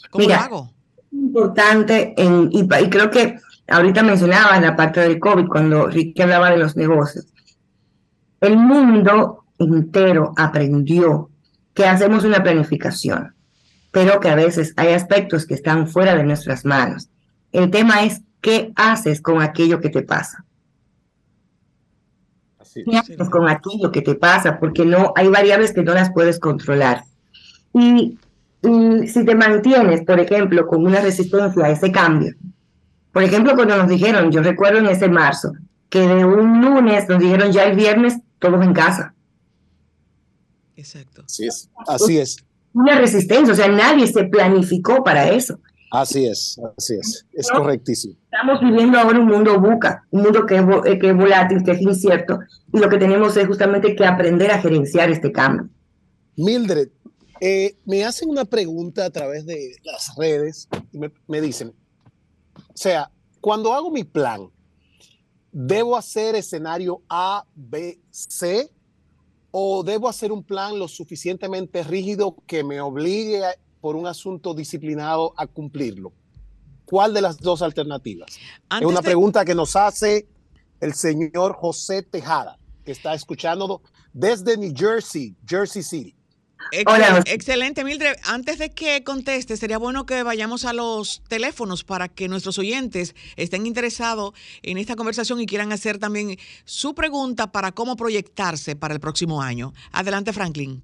[0.10, 0.72] ¿Cómo lo hago?
[1.12, 6.22] Importante, en, y, y, creo que ahorita mencionaba en la parte del COVID, cuando Ricky
[6.22, 7.28] hablaba de los negocios.
[8.42, 11.30] El mundo entero aprendió
[11.74, 13.36] que hacemos una planificación,
[13.92, 17.10] pero que a veces hay aspectos que están fuera de nuestras manos.
[17.52, 20.46] El tema es qué haces con aquello que te pasa.
[22.74, 24.60] ¿Qué haces con aquello que te pasa?
[24.60, 27.04] Porque no hay variables que no las puedes controlar.
[27.78, 28.18] Y,
[28.64, 32.34] y si te mantienes, por ejemplo, con una resistencia a ese cambio,
[33.12, 35.52] por ejemplo, cuando nos dijeron, yo recuerdo en ese marzo,
[35.90, 39.14] que de un lunes nos dijeron ya el viernes todos en casa.
[40.76, 41.24] Exacto.
[41.26, 41.70] Así es.
[41.88, 42.38] Así es.
[42.74, 45.60] Una resistencia, o sea, nadie se planificó para eso.
[45.92, 47.26] Así es, así es.
[47.32, 48.16] Es correctísimo.
[48.26, 51.72] Estamos viviendo ahora un mundo buca, un mundo que es, eh, que es volátil, que
[51.72, 52.40] es incierto,
[52.74, 55.70] y lo que tenemos es justamente que aprender a gerenciar este cambio.
[56.36, 56.90] Mildred,
[57.40, 61.74] eh, me hacen una pregunta a través de las redes y me, me dicen,
[62.58, 64.50] o sea, cuando hago mi plan,
[65.58, 68.70] ¿Debo hacer escenario A, B, C?
[69.52, 73.42] ¿O debo hacer un plan lo suficientemente rígido que me obligue
[73.80, 76.12] por un asunto disciplinado a cumplirlo?
[76.84, 78.38] ¿Cuál de las dos alternativas?
[78.70, 80.28] es una pregunta que nos hace
[80.82, 86.15] el señor José Tejada, que está escuchando desde New Jersey, Jersey City.
[86.86, 87.24] Hola.
[87.26, 88.16] Excelente, Mildred.
[88.24, 93.16] Antes de que conteste, sería bueno que vayamos a los teléfonos para que nuestros oyentes
[93.36, 98.94] estén interesados en esta conversación y quieran hacer también su pregunta para cómo proyectarse para
[98.94, 99.74] el próximo año.
[99.92, 100.84] Adelante, Franklin.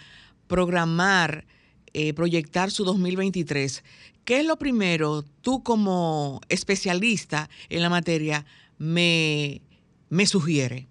[0.48, 1.46] programar
[1.94, 3.84] eh, proyectar su 2023,
[4.24, 8.46] ¿qué es lo primero tú como especialista en la materia
[8.78, 9.62] me,
[10.10, 10.88] me sugiere?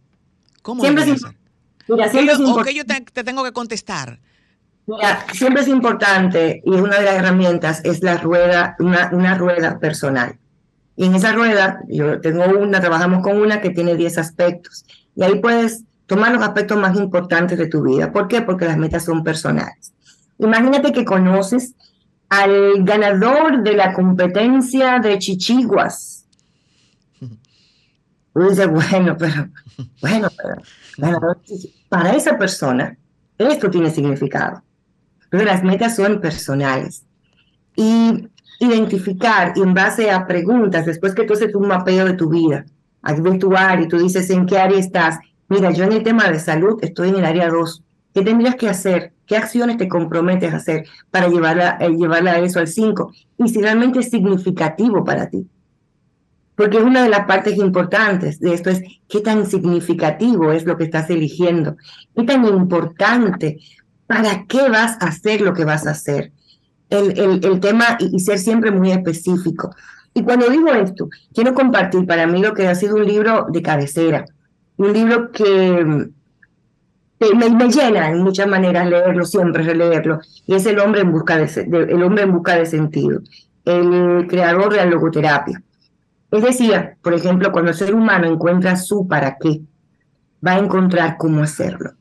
[0.63, 1.23] ¿Cómo siempre es,
[1.89, 4.21] mira, siempre ¿O qué yo te, tengo que contestar?
[4.87, 9.79] Mira, siempre es importante y una de las herramientas es la rueda, una, una rueda
[9.79, 10.39] personal.
[10.97, 14.85] Y en esa rueda, yo tengo una, trabajamos con una que tiene 10 aspectos.
[15.17, 18.13] Y ahí puedes tomar los aspectos más importantes de tu vida.
[18.13, 18.43] ¿Por qué?
[18.43, 19.95] Porque las metas son personales.
[20.41, 21.75] Imagínate que conoces
[22.29, 26.25] al ganador de la competencia de chichiguas.
[28.33, 29.49] Tú dices, bueno, pero,
[30.01, 30.29] bueno,
[30.97, 31.37] pero,
[31.89, 32.97] para esa persona,
[33.37, 34.63] esto tiene significado.
[35.29, 37.05] Pero las metas son personales.
[37.77, 38.29] Y
[38.61, 42.67] identificar y en base a preguntas, después que tú haces un mapeo de tu vida,
[43.03, 45.19] a tu área y tú dices en qué área estás.
[45.49, 47.83] Mira, yo en el tema de salud estoy en el área 2.
[48.15, 49.13] ¿Qué tendrías que hacer?
[49.31, 53.13] ¿Qué acciones te comprometes a hacer para llevarla, eh, llevarla a eso al 5?
[53.39, 55.47] Y si realmente es significativo para ti.
[56.57, 60.83] Porque una de las partes importantes de esto es qué tan significativo es lo que
[60.83, 61.77] estás eligiendo,
[62.17, 63.61] qué tan importante,
[64.09, 66.33] para qué vas a hacer lo que vas a hacer.
[66.89, 69.73] El, el, el tema y ser siempre muy específico.
[70.13, 73.63] Y cuando digo esto, quiero compartir para mí lo que ha sido un libro de
[73.63, 74.25] cabecera,
[74.77, 76.11] un libro que
[77.35, 81.47] me, llena en muchas maneras leerlo, siempre releerlo, y es el hombre en busca de,
[81.91, 83.21] el hombre en busca de sentido,
[83.65, 85.63] el creador de la logoterapia.
[86.31, 89.61] Es decir, por ejemplo, cuando el ser humano encuentra su para qué,
[90.47, 91.93] va a encontrar cómo hacerlo.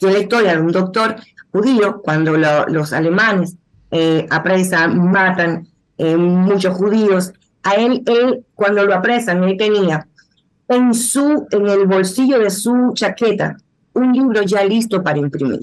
[0.00, 1.16] Es la historia de un doctor
[1.50, 3.56] judío, cuando los alemanes
[3.90, 10.06] eh, apresan, matan eh, muchos judíos, a él, él, cuando lo apresan, él tenía
[10.68, 13.56] en, su, en el bolsillo de su chaqueta
[13.96, 15.60] un libro ya listo para imprimir.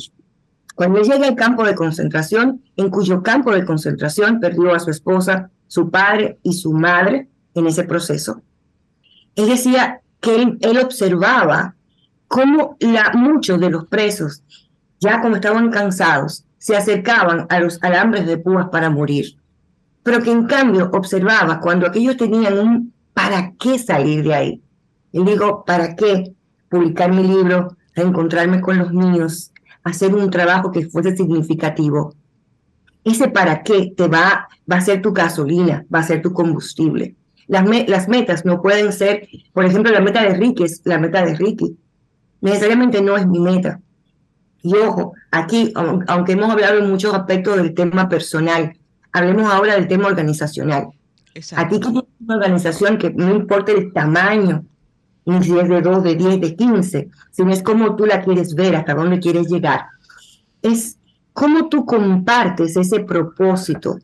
[0.76, 5.50] Cuando llega al campo de concentración, en cuyo campo de concentración perdió a su esposa,
[5.67, 8.41] su padre y su madre en ese proceso,
[9.36, 11.76] él decía que él, observaba
[12.28, 14.43] cómo la, muchos de los presos,
[15.00, 19.38] ya como estaban cansados, se acercaban a los alambres de púas para morir,
[20.02, 24.62] pero que en cambio observaba cuando aquellos tenían un ¿para qué salir de ahí?
[25.12, 26.34] Y digo, ¿para qué
[26.69, 27.76] publicar mi libro?
[27.96, 29.52] Reencontrarme con los niños,
[29.84, 32.16] hacer un trabajo que fuese significativo.
[33.04, 37.16] Ese para qué te va, va a ser tu gasolina, va a ser tu combustible.
[37.48, 41.26] Las, las metas no pueden ser, por ejemplo, la meta de Ricky es la meta
[41.26, 41.78] de Ricky.
[42.40, 43.80] Necesariamente no es mi meta.
[44.62, 45.74] Y ojo, aquí,
[46.08, 48.78] aunque hemos hablado en muchos aspectos del tema personal,
[49.12, 50.88] hablemos ahora del tema organizacional.
[51.56, 54.66] Aquí tienes una organización que no importa el tamaño
[55.26, 58.76] si es de 2, de 10, de 15, sino es cómo tú la quieres ver,
[58.76, 59.86] hasta dónde quieres llegar.
[60.62, 60.98] Es
[61.32, 64.00] cómo tú compartes ese propósito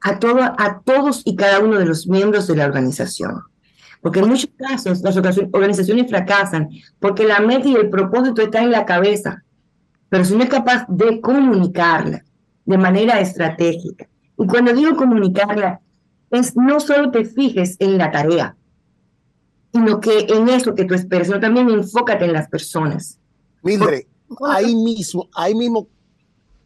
[0.00, 3.42] a, todo, a todos y cada uno de los miembros de la organización.
[4.00, 6.68] Porque en muchos casos las organizaciones fracasan
[6.98, 9.44] porque la meta y el propósito están en la cabeza,
[10.08, 12.24] pero si no es capaz de comunicarla
[12.64, 14.08] de manera estratégica.
[14.38, 15.80] Y cuando digo comunicarla,
[16.30, 18.56] es no solo te fijes en la tarea,
[19.72, 23.18] sino que en eso que tú esperas, sino también enfócate en las personas.
[23.62, 24.06] Mildred,
[24.48, 25.88] ahí mismo, ahí mismo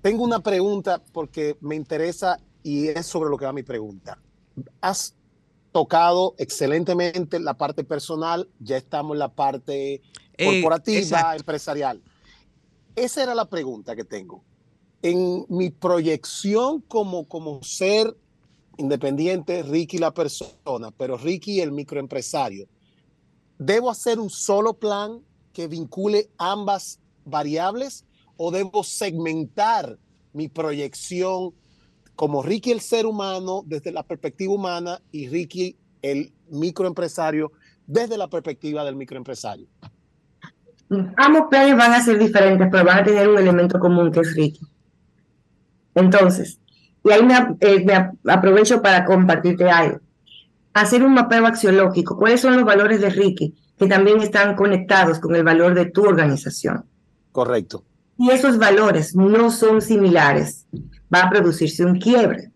[0.00, 4.18] tengo una pregunta porque me interesa y es sobre lo que va mi pregunta.
[4.80, 5.14] Has
[5.72, 10.02] tocado excelentemente la parte personal, ya estamos en la parte
[10.36, 12.00] eh, corporativa, empresarial.
[12.94, 14.44] Esa era la pregunta que tengo.
[15.02, 18.16] En mi proyección como, como ser
[18.76, 22.68] independiente, Ricky la persona, pero Ricky el microempresario,
[23.58, 25.20] ¿debo hacer un solo plan
[25.52, 28.04] que vincule ambas variables
[28.36, 29.98] o debo segmentar
[30.32, 31.52] mi proyección
[32.16, 37.52] como Ricky el ser humano desde la perspectiva humana y Ricky el microempresario
[37.86, 39.66] desde la perspectiva del microempresario.
[41.16, 44.34] Ambos planes van a ser diferentes, pero van a tener un elemento común que es
[44.34, 44.60] Ricky.
[45.94, 46.60] Entonces,
[47.04, 47.86] y ahí me, eh,
[48.28, 50.00] aprovecho para compartirte algo.
[50.74, 52.16] Hacer un mapeo axiológico.
[52.16, 56.04] ¿Cuáles son los valores de Ricky que también están conectados con el valor de tu
[56.04, 56.84] organización?
[57.32, 57.84] Correcto.
[58.18, 60.66] Y esos valores no son similares
[61.14, 62.50] va a producirse un quiebre.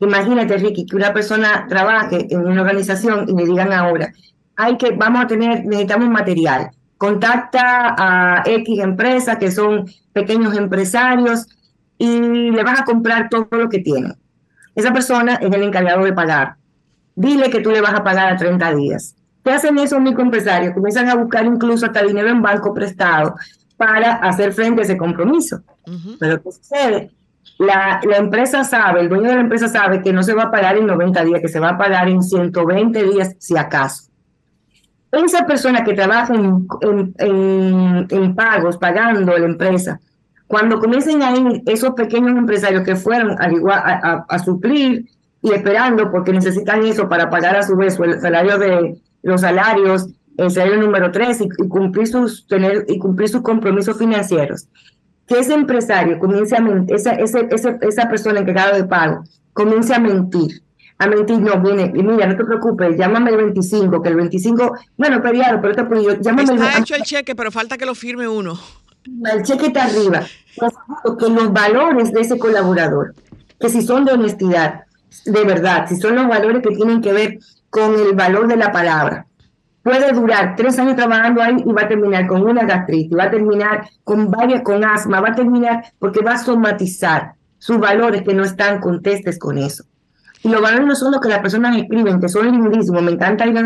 [0.00, 4.12] Imagínate, Ricky, que una persona trabaje en una organización y le digan ahora,
[4.56, 6.70] hay que, vamos a tener, necesitamos material.
[6.96, 11.46] Contacta a X empresas que son pequeños empresarios
[11.98, 14.14] y le vas a comprar todo lo que tiene.
[14.74, 16.56] Esa persona es el encargado de pagar.
[17.20, 19.14] Dile que tú le vas a pagar a 30 días.
[19.44, 20.72] ¿Qué hacen esos microempresarios?
[20.72, 23.34] Comienzan a buscar incluso hasta dinero en banco prestado
[23.76, 25.60] para hacer frente a ese compromiso.
[26.18, 27.10] Pero ¿qué sucede?
[27.58, 30.78] la, empresa sabe, el dueño de la empresa sabe que no se va a pagar
[30.78, 34.04] en 90 días, que se va a pagar en 120 días si acaso.
[35.12, 36.66] Esa persona que trabaja en,
[37.18, 40.00] en, pagos, pagando a la empresa,
[40.46, 45.06] cuando comiencen a ir esos pequeños empresarios que fueron a, a, suplir
[45.42, 50.08] y esperando porque necesitan eso para pagar a su vez el salario de los salarios,
[50.36, 54.68] el salario número 3 y, y cumplir sus tener y cumplir sus compromisos financieros
[55.30, 57.38] que ese empresario comience a mentir, esa, esa,
[57.80, 59.22] esa, persona encargada de pago,
[59.52, 60.60] comience a mentir,
[60.98, 64.76] a mentir, no, viene, y mira, no te preocupes, llámame el 25, que el 25,
[64.96, 67.94] bueno, feriado, pero te puedo, llámame está el hecho el cheque, pero falta que lo
[67.94, 68.58] firme uno.
[69.32, 70.24] El cheque está arriba.
[71.16, 73.14] Que los valores de ese colaborador,
[73.60, 74.86] que si son de honestidad,
[75.24, 78.72] de verdad, si son los valores que tienen que ver con el valor de la
[78.72, 79.26] palabra,
[79.82, 83.30] puede durar tres años trabajando ahí y va a terminar con una gastritis, va a
[83.30, 88.34] terminar con varias, con asma, va a terminar porque va a somatizar sus valores que
[88.34, 89.84] no están contestes con eso.
[90.42, 93.46] Y los valores no son los que las personas escriben, que son lindísimos, me encanta
[93.46, 93.58] ir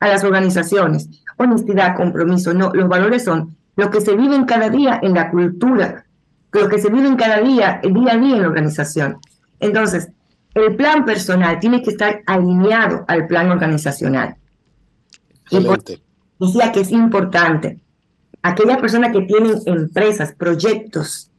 [0.00, 4.98] a las organizaciones, honestidad, compromiso, no, los valores son lo que se viven cada día
[5.02, 6.04] en la cultura,
[6.52, 9.18] lo que se viven cada día, el día a día en la organización.
[9.60, 10.10] Entonces,
[10.56, 14.36] el plan personal tiene que estar alineado al plan organizacional.
[15.50, 17.78] Decía que es importante.
[18.42, 21.30] Aquellas personas que tienen empresas, proyectos,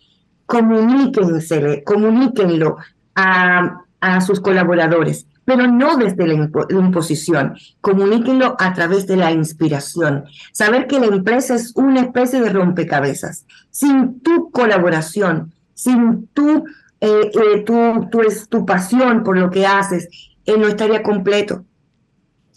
[0.46, 2.78] comuníquensele, comuníquenlo
[3.16, 7.56] a, a sus colaboradores, pero no desde la, imposición.
[7.82, 10.26] Comuníquenlo a través de la inspiración.
[10.52, 13.46] Saber que la empresa es una especie de rompecabezas.
[13.72, 16.66] Sin tu colaboración, sin tu,
[17.02, 20.08] eh, eh, tu, tu, tu, pasión por lo que haces,
[20.46, 21.66] eh, no estaría completo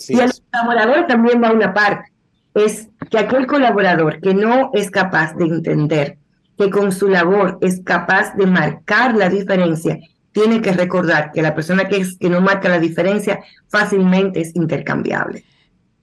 [0.08, 2.10] y el colaborador también va a una parte.
[2.54, 6.18] Es que aquel colaborador que no es capaz de entender
[6.58, 9.98] que con su labor es capaz de marcar la diferencia,
[10.32, 14.54] tiene que recordar que la persona que, es, que no marca la diferencia fácilmente es
[14.54, 15.44] intercambiable.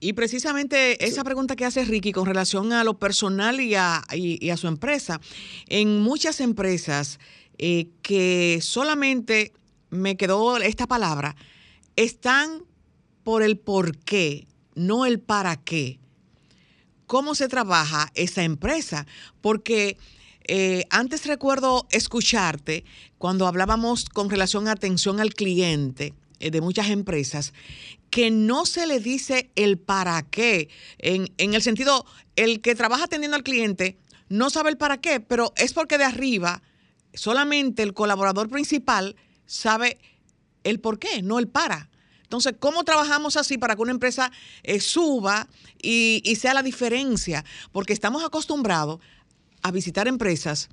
[0.00, 4.50] Y precisamente esa pregunta que hace Ricky con relación a lo personal y a, y,
[4.50, 5.20] a su empresa,
[5.66, 7.18] en muchas empresas
[7.58, 9.52] eh, que solamente
[9.90, 11.36] me quedó esta palabra,
[11.96, 12.62] están
[13.24, 15.98] por el por qué, no el para qué.
[17.06, 19.06] ¿Cómo se trabaja esa empresa?
[19.40, 19.96] Porque
[20.44, 22.84] eh, antes recuerdo escucharte
[23.18, 27.52] cuando hablábamos con relación a atención al cliente eh, de muchas empresas,
[28.10, 32.06] que no se le dice el para qué, en, en el sentido,
[32.36, 33.98] el que trabaja atendiendo al cliente
[34.28, 36.62] no sabe el para qué, pero es porque de arriba
[37.14, 39.98] solamente el colaborador principal sabe
[40.64, 41.90] el por qué, no el para.
[42.22, 44.30] Entonces, ¿cómo trabajamos así para que una empresa
[44.62, 45.48] eh, suba
[45.80, 47.44] y, y sea la diferencia?
[47.72, 49.00] Porque estamos acostumbrados
[49.62, 50.68] a visitar empresas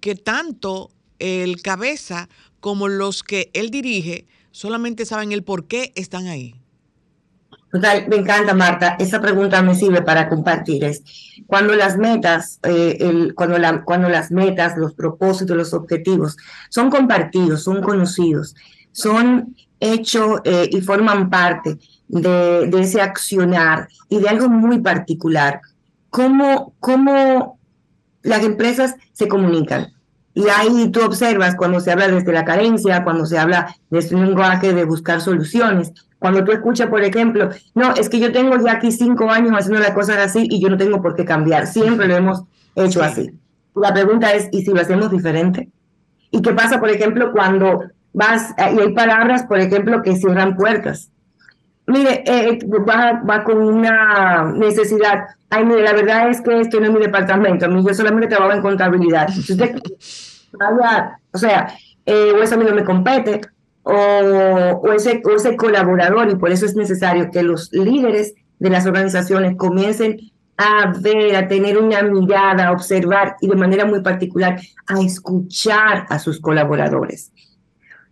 [0.00, 2.28] que tanto el cabeza
[2.60, 6.61] como los que él dirige solamente saben el por qué están ahí.
[7.72, 8.96] Total, me encanta, Marta.
[8.98, 10.84] Esa pregunta me sirve para compartir.
[10.84, 11.02] Es
[11.46, 16.36] cuando las metas, eh, cuando, la, cuando las metas, los propósitos, los objetivos
[16.68, 18.54] son compartidos, son conocidos,
[18.92, 25.62] son hechos eh, y forman parte de, de, ese accionar y de algo muy particular.
[26.10, 27.58] ¿Cómo, cómo
[28.20, 29.94] las empresas se comunican?
[30.34, 34.26] Y ahí tú observas cuando se habla desde la carencia, cuando se habla desde un
[34.26, 35.92] lenguaje de buscar soluciones,
[36.22, 39.80] cuando tú escuchas, por ejemplo, no, es que yo tengo ya aquí cinco años haciendo
[39.80, 42.44] las cosas así y yo no tengo por qué cambiar, siempre lo hemos
[42.76, 43.32] hecho así.
[43.74, 45.68] La pregunta es, ¿y si lo hacemos diferente?
[46.30, 51.10] ¿Y qué pasa, por ejemplo, cuando vas, y hay palabras, por ejemplo, que cierran puertas?
[51.88, 55.24] Mire, eh, va, va con una necesidad.
[55.50, 57.66] Ay, mire, la verdad es que esto no es mi departamento.
[57.66, 59.26] A mí yo solamente trabajo en contabilidad.
[59.28, 59.74] Si usted
[60.52, 61.74] vaya, o sea,
[62.06, 63.40] eh, o eso a mí no me compete,
[63.82, 68.86] o, o, ese, ese colaborador, y por eso es necesario que los líderes de las
[68.86, 74.60] organizaciones comiencen a ver, a tener una mirada, a observar y de manera muy particular
[74.86, 77.32] a escuchar a sus colaboradores.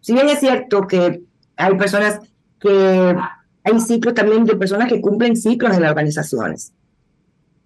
[0.01, 1.23] Si bien es cierto que
[1.57, 2.21] hay personas
[2.59, 3.17] que
[3.63, 6.73] hay ciclos también de personas que cumplen ciclos en las organizaciones.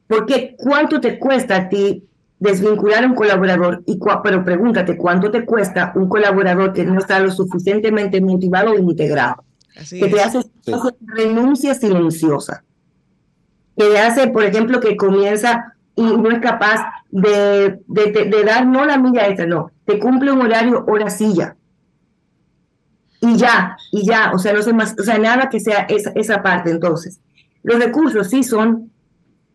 [0.06, 2.04] Porque ¿cuánto te cuesta a ti
[2.38, 3.82] desvincular a un colaborador?
[3.86, 8.78] Y pero pregúntate, ¿cuánto te cuesta un colaborador que no está lo suficientemente motivado o
[8.78, 9.44] integrado?
[9.76, 10.72] Así que te hace, sí.
[11.00, 12.62] renuncia silenciosa.
[13.76, 18.44] Que te hace, por ejemplo, que comienza y no es capaz de, de, de, de
[18.44, 21.56] dar no la milla extra, no, te cumple un horario hora silla
[23.26, 26.12] y ya, y ya, o sea, no sé más, o sea, nada que sea esa,
[26.14, 26.70] esa parte.
[26.70, 27.20] Entonces,
[27.62, 28.90] los recursos sí son,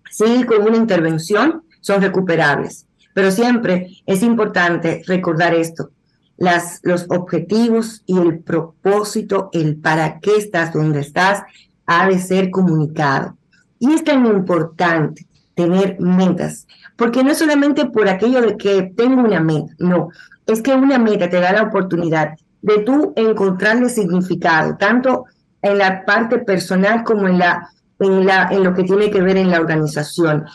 [0.09, 5.91] sí, con una intervención, son recuperables, pero siempre es importante recordar esto.
[6.38, 11.43] Las, los objetivos y el propósito, el para qué estás donde estás,
[11.86, 13.36] ha de ser comunicado.
[13.77, 16.65] Y es tan importante tener metas,
[16.95, 20.09] porque no es solamente por aquello de que tengo una meta, no,
[20.47, 25.25] es que una meta te da la oportunidad de tú encontrarle significado, tanto
[25.61, 27.69] en la parte personal como en, la,
[27.99, 30.45] en, la, en lo que tiene que ver en la organización.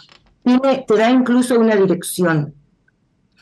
[0.44, 2.54] Tiene, te da incluso una dirección.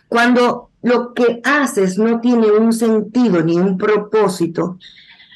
[0.08, 4.78] Cuando lo que haces no tiene un sentido ni un propósito,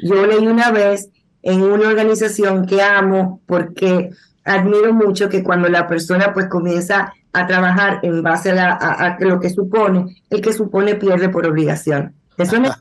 [0.02, 1.10] yo leí una vez
[1.42, 4.10] en una organización que amo porque
[4.44, 9.16] admiro mucho que cuando la persona pues comienza a trabajar en base a, la, a,
[9.16, 12.14] a lo que supone, el que supone pierde por obligación.
[12.36, 12.78] ¿Te suena?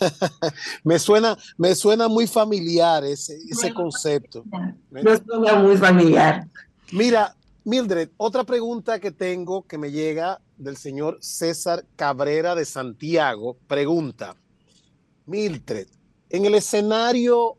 [0.84, 4.44] me suena, me suena muy familiar ese, ese concepto.
[4.90, 6.46] Me suena muy familiar.
[6.92, 13.56] Mira, Mildred, otra pregunta que tengo que me llega del señor César Cabrera de Santiago.
[13.68, 14.34] Pregunta,
[15.26, 15.86] Mildred,
[16.30, 17.58] en el escenario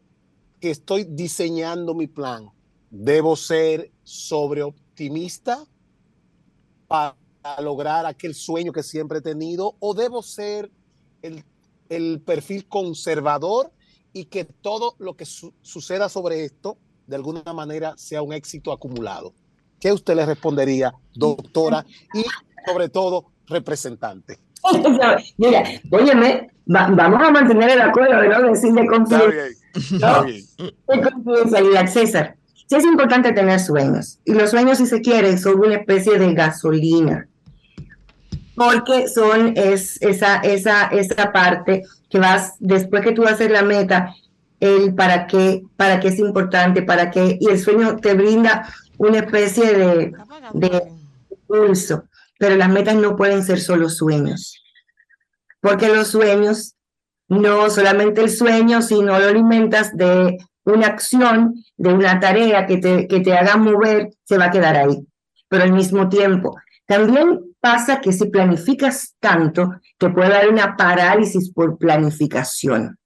[0.59, 2.49] que estoy diseñando mi plan,
[2.89, 5.65] ¿debo ser sobreoptimista
[6.89, 7.15] para
[7.61, 10.69] lograr aquel sueño que siempre he tenido o debo ser
[11.21, 13.71] el, perfil conservador
[14.11, 16.77] y que todo lo que su suceda sobre esto
[17.11, 19.33] de alguna manera sea un éxito acumulado?
[19.79, 22.23] ¿Qué usted le respondería, doctora y
[22.65, 24.39] sobre todo representante?
[25.37, 30.25] Mira, óyeme, va, vamos a mantener el acuerdo decir de confidencialidad.
[30.87, 32.35] De confidencialidad, César.
[32.67, 34.19] Sí es importante tener sueños.
[34.23, 37.27] Y los sueños, si se quiere, son una especie de gasolina
[38.55, 44.13] porque son es esa, esa, esa parte que vas, después que tú haces la meta,
[44.61, 49.17] el para qué, para qué es importante, para qué, y el sueño te brinda una
[49.17, 50.13] especie de,
[50.53, 50.83] de
[51.29, 52.05] impulso,
[52.37, 54.63] pero las metas no pueden ser solo sueños,
[55.59, 56.75] porque los sueños,
[57.27, 63.07] no solamente el sueño, sino lo alimentas de una acción, de una tarea que te,
[63.07, 65.07] que te haga mover, se va a quedar ahí.
[65.47, 66.55] Pero al mismo tiempo,
[66.85, 72.97] también pasa que si planificas tanto, te puede dar una parálisis por planificación.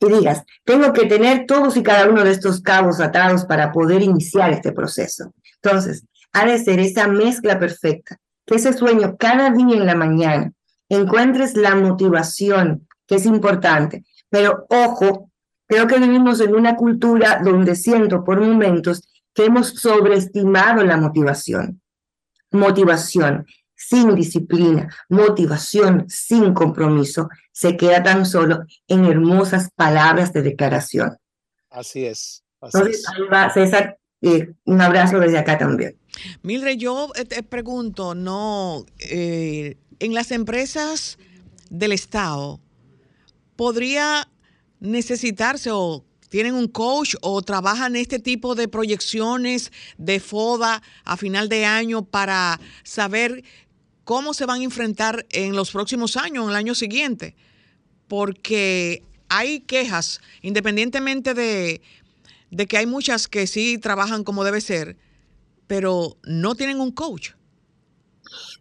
[0.00, 4.02] Y digas, tengo que tener todos y cada uno de estos cabos atados para poder
[4.02, 5.32] iniciar este proceso.
[5.62, 10.52] Entonces, ha de ser esa mezcla perfecta, que ese sueño cada día en la mañana
[10.88, 14.04] encuentres la motivación, que es importante.
[14.30, 15.30] Pero ojo,
[15.66, 21.80] creo que vivimos en una cultura donde siento por momentos que hemos sobreestimado la motivación
[22.50, 23.46] motivación.
[23.78, 31.16] Sin disciplina, motivación, sin compromiso, se queda tan solo en hermosas palabras de declaración.
[31.70, 32.42] Así es.
[32.60, 33.04] Entonces,
[33.54, 35.96] César, eh, un abrazo desde acá también.
[36.42, 41.18] Mildred, yo eh, te pregunto, no, eh, en las empresas
[41.70, 42.60] del Estado,
[43.54, 44.28] ¿podría
[44.80, 51.48] necesitarse o tienen un coach o trabajan este tipo de proyecciones de FODA a final
[51.48, 53.44] de año para saber
[54.08, 57.36] cómo se van a enfrentar en los próximos años, en el año siguiente?
[58.08, 61.82] Porque hay quejas, independientemente de,
[62.50, 64.96] de que hay muchas que sí trabajan como debe ser,
[65.66, 67.32] pero no tienen un coach.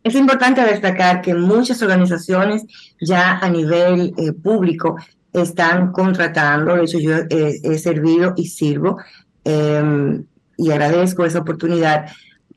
[0.03, 2.65] Es importante destacar que muchas organizaciones
[2.99, 4.97] ya a nivel eh, público
[5.31, 8.97] están contratando, de hecho yo he servido y sirvo
[9.45, 10.25] em,
[10.57, 12.07] y agradezco esa oportunidad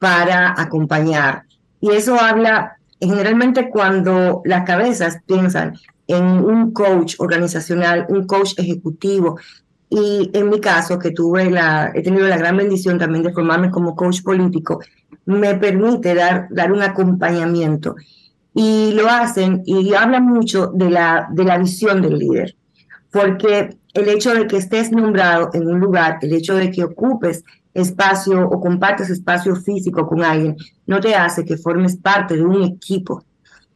[0.01, 1.45] para acompañar.
[1.81, 5.75] Y eso habla, generalmente cuando las cabezas piensan
[6.07, 9.39] en un coach organizacional, un coach ejecutivo,
[9.89, 13.71] y en mi caso, que tuve la, he tenido la gran bendición también de formarme
[13.71, 14.81] como coach político,
[15.27, 17.97] me permite dar, dar un acompañamiento.
[18.55, 22.55] Y lo hacen y hablan mucho de la, de la visión del líder,
[23.11, 27.45] porque el hecho de que estés nombrado en un lugar, el hecho de que ocupes
[27.75, 30.57] espacio o compartas espacio físico con alguien,
[30.87, 33.25] no te hace que formes parte de un equipo.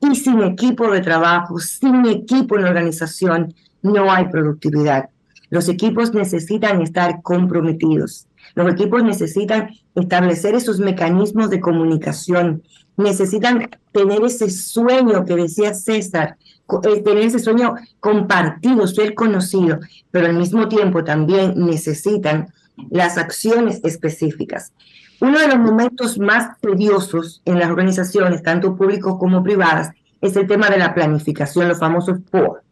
[0.01, 5.09] Y sin equipo de trabajo, sin equipo en organización, no hay productividad.
[5.51, 8.27] Los equipos necesitan estar comprometidos.
[8.55, 12.63] Los equipos necesitan establecer esos mecanismos de comunicación.
[12.97, 16.37] Necesitan tener ese sueño que decía César,
[16.83, 19.79] eh, tener ese sueño compartido, ser conocido,
[20.11, 22.49] pero al mismo tiempo también necesitan
[22.91, 24.73] las acciones específicas.
[25.21, 30.47] Uno de los momentos más tediosos en las organizaciones, tanto públicas como privadas, es el
[30.47, 32.63] tema de la planificación, los famosos POR.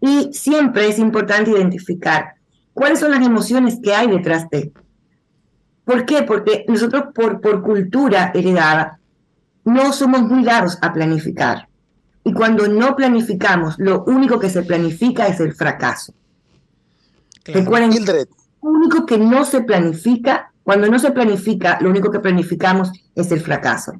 [0.00, 2.34] Y siempre es importante identificar
[2.72, 4.72] cuáles son las emociones que hay detrás de.
[5.84, 6.22] ¿Por qué?
[6.22, 8.98] Porque nosotros por, por cultura heredada
[9.64, 11.68] no somos muy dados a planificar.
[12.24, 16.12] Y cuando no planificamos, lo único que se planifica es el fracaso.
[17.44, 17.90] Recuerden,
[18.60, 23.40] único que no se planifica, cuando no se planifica, lo único que planificamos es el
[23.40, 23.92] fracaso.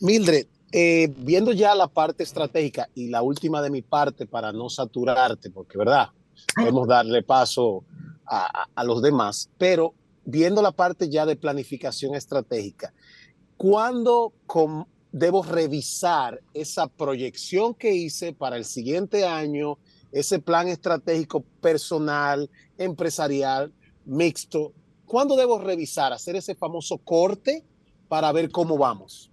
[0.00, 4.70] Mildred, eh, viendo ya la parte estratégica y la última de mi parte para no
[4.70, 6.08] saturarte, porque verdad,
[6.54, 7.84] podemos darle paso
[8.26, 9.92] a, los demás, pero
[10.24, 12.94] viendo la parte ya de planificación estratégica,
[13.58, 14.32] ¿cuándo
[15.12, 19.78] debo revisar esa proyección que hice para el siguiente año,
[20.10, 22.48] ese plan estratégico personal,
[22.78, 23.72] empresarial,
[24.04, 24.72] mixto?
[25.06, 27.64] ¿Cuándo debo revisar, hacer ese famoso corte
[28.08, 29.30] para ver cómo vamos?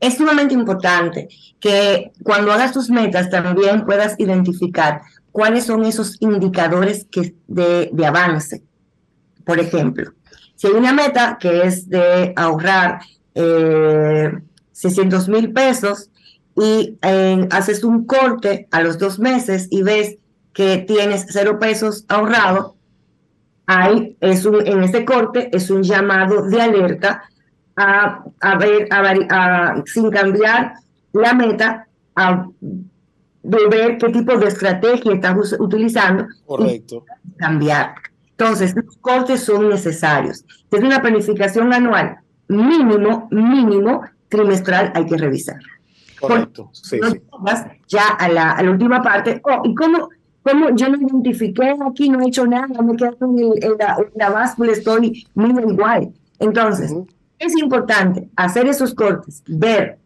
[0.00, 1.28] Es sumamente importante
[1.60, 5.02] que cuando hagas tus metas también puedas identificar
[5.32, 8.62] cuáles son esos indicadores que de, avance.
[9.44, 10.12] Por ejemplo,
[10.54, 13.00] si hay una meta que es de ahorrar
[13.34, 14.30] eh,
[14.72, 16.10] 600 mil pesos
[16.56, 16.96] y
[17.50, 20.16] haces un corte a los dos meses y ves
[20.52, 22.77] que tienes cero pesos ahorrado,
[23.68, 27.22] ahí es un, en ese corte es un llamado de alerta
[27.76, 28.24] a,
[28.58, 30.72] ver, a, sin cambiar
[31.12, 32.48] la meta, a
[33.42, 36.26] ver qué tipo de estrategia estás utilizando.
[36.44, 37.04] Correcto.
[37.24, 37.94] Y cambiar.
[38.30, 40.44] Entonces, los cortes son necesarios.
[40.72, 45.58] Es una planificación anual mínimo, mínimo, trimestral hay que revisar.
[46.20, 46.70] Correcto.
[46.72, 47.20] Sí, sí.
[47.88, 50.08] Ya a la, a la última parte, oh, ¿y cómo,
[50.48, 54.72] cómo yo no identifiqué aquí, no he hecho nada, me quedo en, la, la, báscula,
[54.72, 56.12] estoy muy igual?
[56.38, 56.94] Entonces,
[57.38, 59.98] es importante hacer esos cortes, ver,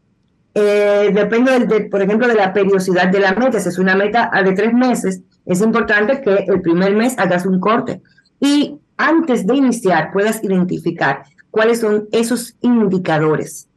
[0.54, 3.58] eh, depende, de, por ejemplo, de la periodicidad de la meta.
[3.58, 7.58] Si es una meta de tres meses, es importante que el primer mes hagas un
[7.58, 8.02] corte.
[8.38, 13.68] Y antes de iniciar, puedas identificar cuáles son esos indicadores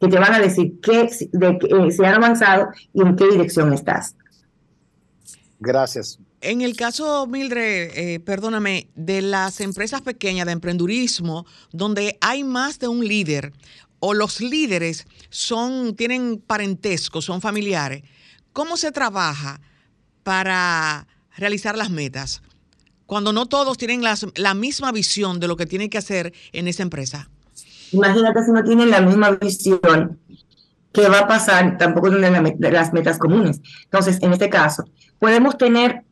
[0.00, 3.72] que te van a decir que, de, eh, se han avanzado y en qué dirección
[3.72, 4.14] estás.
[5.58, 6.18] Gracias.
[6.40, 12.78] En el caso, Mildred, eh, perdóname, de las empresas pequeñas de emprendurismo, donde hay más
[12.78, 13.52] de un líder
[13.98, 18.02] o los líderes son, tienen parentesco, son familiares,
[18.52, 19.60] ¿cómo se trabaja
[20.22, 22.42] para realizar las metas?
[23.06, 26.82] Cuando no todos tienen la misma visión de lo que tienen que hacer en esa
[26.82, 27.30] empresa.
[27.92, 30.18] Imagínate si no tienen la misma visión,
[30.96, 31.76] ¿qué va a pasar?
[31.76, 33.60] Tampoco tienen las metas comunes.
[33.84, 34.84] Entonces, en este caso,
[35.18, 36.02] podemos tener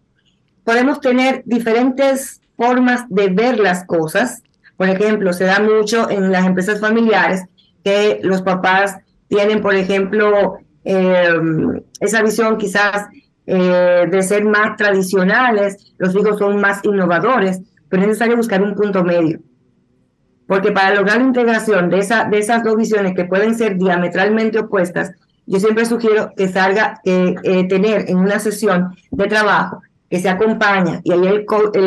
[0.63, 4.43] podemos tener diferentes formas de ver las cosas.
[4.77, 7.45] Por ejemplo, se da mucho en las empresas familiares
[7.85, 8.97] que los papás
[9.29, 11.29] tienen, por ejemplo, eh,
[12.01, 13.07] esa visión quizás
[13.47, 18.75] eh, de ser más tradicionales, los hijos son más innovadores, pero es necesario buscar un
[18.75, 19.41] punto medio.
[20.47, 24.59] Porque para lograr la integración de, esa, de esas dos visiones que pueden ser diametralmente
[24.59, 25.13] opuestas,
[25.47, 30.29] yo siempre sugiero que salga, que eh, tener en una sesión de trabajo que se
[30.29, 31.45] acompaña y ahí el,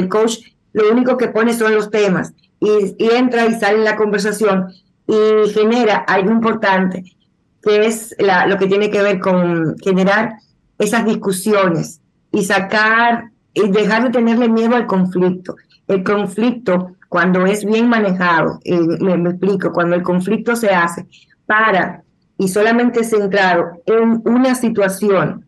[0.10, 0.40] coach
[0.74, 4.68] lo único que pone son los temas y, entra y sale en la conversación
[5.08, 7.04] y genera algo importante
[7.62, 8.16] que es
[8.48, 10.36] lo que tiene que ver con generar
[10.78, 12.02] esas discusiones
[12.32, 15.56] y sacar y dejar de tenerle miedo al conflicto.
[15.88, 21.06] El conflicto, cuando es bien manejado, eh, me, explico, cuando el conflicto se hace
[21.46, 22.04] para
[22.38, 25.46] y solamente centrado en una situación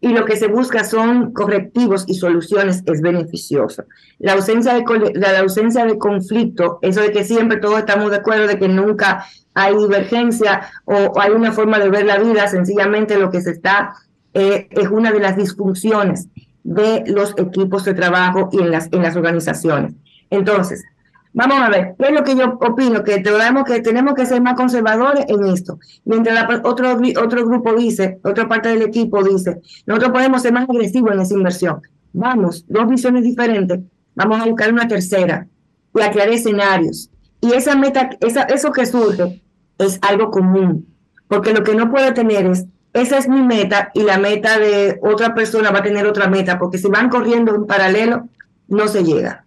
[0.00, 3.84] y lo que se busca son correctivos y soluciones es beneficioso.
[4.18, 8.46] La ausencia de, la ausencia de conflicto, eso de que siempre todos estamos de acuerdo
[8.46, 13.18] de que nunca hay divergencia o, o hay una forma de ver la vida, sencillamente
[13.18, 13.94] lo que se está
[14.32, 16.28] eh, es una de las disfunciones
[16.62, 19.94] de los equipos de trabajo y en las, en las organizaciones.
[20.30, 20.84] Entonces,
[21.32, 23.02] vamos a ver, ¿qué es lo que yo opino?
[23.02, 25.78] Que tenemos que, tenemos que ser más conservadores en esto.
[26.04, 30.68] Mientras la, otro, otro grupo dice, otra parte del equipo dice, nosotros podemos ser más
[30.68, 31.82] agresivos en esa inversión.
[32.12, 33.80] Vamos, dos visiones diferentes,
[34.14, 35.46] vamos a buscar una tercera
[35.94, 37.10] y a crear escenarios.
[37.40, 39.42] Y esa meta, esa, eso que surge
[39.78, 40.86] es algo común,
[41.28, 44.98] porque lo que no puede tener es esa es mi meta y la meta de
[45.02, 48.28] otra persona va a tener otra meta, porque si van corriendo en paralelo,
[48.66, 49.44] no se llega.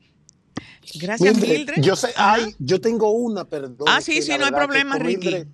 [0.99, 1.81] Gracias, Mildred.
[1.81, 3.87] Yo sé, ay, yo tengo una, perdón.
[3.87, 5.27] Ah, sí, sí, no hay problema, Ricky.
[5.27, 5.47] Mildred,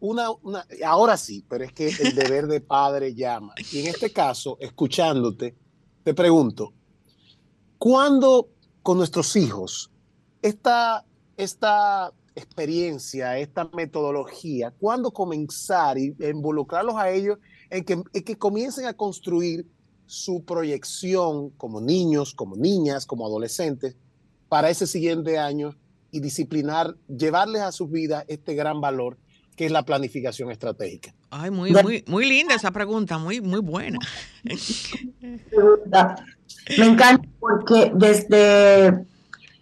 [0.00, 3.54] una, una, ahora sí, pero es que el deber de padre llama.
[3.72, 5.54] Y en este caso, escuchándote,
[6.02, 6.72] te pregunto,
[7.78, 8.48] ¿cuándo
[8.82, 9.90] con nuestros hijos
[10.42, 11.04] esta,
[11.38, 17.38] esta experiencia, esta metodología, cuándo comenzar y involucrarlos a ellos
[17.70, 19.66] en que, en que comiencen a construir
[20.06, 23.96] su proyección como niños, como niñas, como adolescentes
[24.54, 25.74] para ese siguiente año
[26.12, 29.18] y disciplinar, llevarles a sus vidas este gran valor
[29.56, 31.12] que es la planificación estratégica.
[31.28, 33.98] Ay, muy, muy, muy linda esa pregunta, muy, muy buena.
[36.78, 39.04] Me encanta porque desde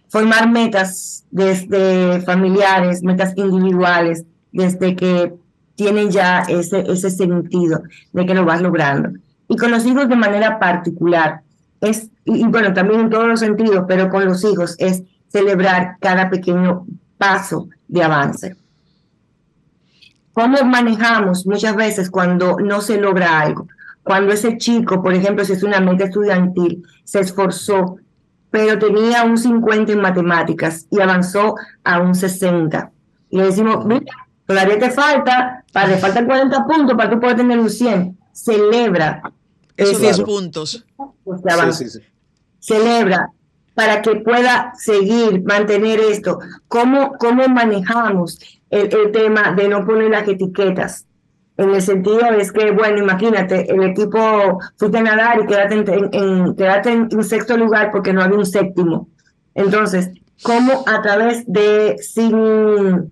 [0.09, 5.33] formar metas desde familiares, metas individuales, desde que
[5.73, 7.81] tienen ya ese, ese sentido
[8.11, 9.09] de que lo vas logrando.
[9.47, 11.41] Y con los hijos de manera particular,
[11.83, 16.29] es, y, bueno, también en todos los sentidos, pero con los hijos es celebrar cada
[16.29, 16.85] pequeño
[17.17, 18.55] paso de avance.
[20.31, 23.67] ¿Cómo manejamos muchas veces cuando no se logra algo?
[24.01, 27.97] Cuando ese chico, por ejemplo, si es una meta estudiantil, se esforzó,
[28.49, 32.91] pero tenía un 50 en matemáticas y avanzó a un 60.
[33.29, 34.05] Y le decimos, mira,
[34.45, 38.17] todavía te falta, para, te faltan 40 puntos para tú poder tener un 100.
[38.31, 39.21] Celebra.
[39.77, 40.85] Esos 10 puntos.
[40.95, 41.99] Sí, sí, sí.
[42.59, 43.29] Celebra
[43.73, 46.39] para que pueda seguir, mantener esto.
[46.67, 51.07] ¿Cómo, cómo manejamos el, el tema de no poner las etiquetas?
[51.57, 56.09] en el sentido es que, bueno, imagínate, el equipo fuiste a nadar y quedaste en,
[56.11, 59.07] en, quedaste en, sexto lugar porque no había un séptimo.
[59.53, 60.09] Entonces,
[60.41, 63.11] ¿cómo a través de, sin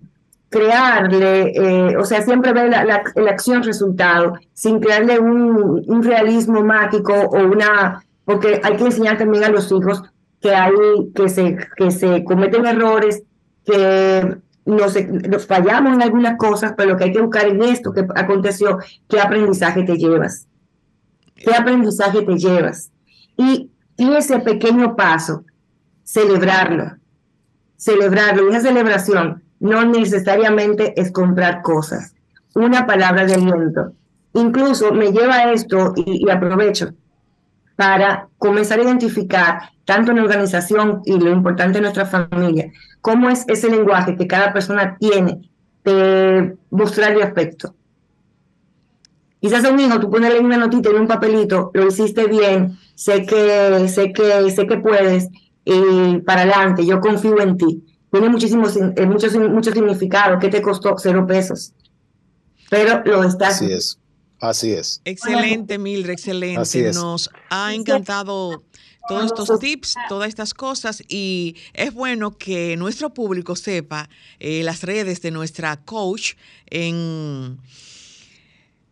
[0.52, 8.04] crearle, eh, o sea, siempre ver la, acción-resultado, sin crearle un, realismo mágico o una,
[8.24, 10.02] porque hay que enseñar también a los hijos
[10.40, 10.72] que hay,
[11.14, 13.22] que se, que se cometen errores,
[13.64, 14.36] que
[14.66, 14.94] nos,
[15.28, 18.78] nos, fallamos en algunas cosas, pero lo que hay que buscar en esto que aconteció,
[19.08, 20.46] qué aprendizaje te llevas.
[21.34, 22.90] ¿Qué aprendizaje te llevas?
[23.36, 25.44] Y, y ese pequeño paso,
[26.04, 26.96] celebrarlo.
[27.76, 28.46] Celebrarlo.
[28.46, 32.14] Una celebración no necesariamente es comprar cosas.
[32.54, 33.92] Una palabra de aliento.
[34.34, 36.90] Incluso me lleva esto y, aprovecho
[37.76, 43.44] para comenzar a identificar tanto en organización y lo importante en nuestra familia, cómo es
[43.48, 45.48] ese lenguaje que cada persona tiene
[45.84, 47.74] de mostrarle afecto.
[49.40, 53.24] Quizás a un hijo tú ponerle una notita en un papelito, lo hiciste bien, sé
[53.26, 55.28] que, sé que, sé que puedes,
[55.64, 57.91] y para adelante, yo confío en ti.
[58.12, 60.96] Tiene muchísimos, eh, muchos, mucho significado, ¿qué te costó?
[60.98, 61.72] Cero pesos.
[62.68, 63.54] Pero lo estás.
[63.54, 63.98] Así es.
[64.38, 65.00] Así es.
[65.04, 66.92] Excelente, Mildred, excelente.
[66.92, 68.64] Nos ha encantado
[69.08, 74.10] todos estos tips, todas estas cosas y es bueno que nuestro público sepa
[74.40, 76.34] eh, las redes de nuestra coach
[76.66, 77.58] en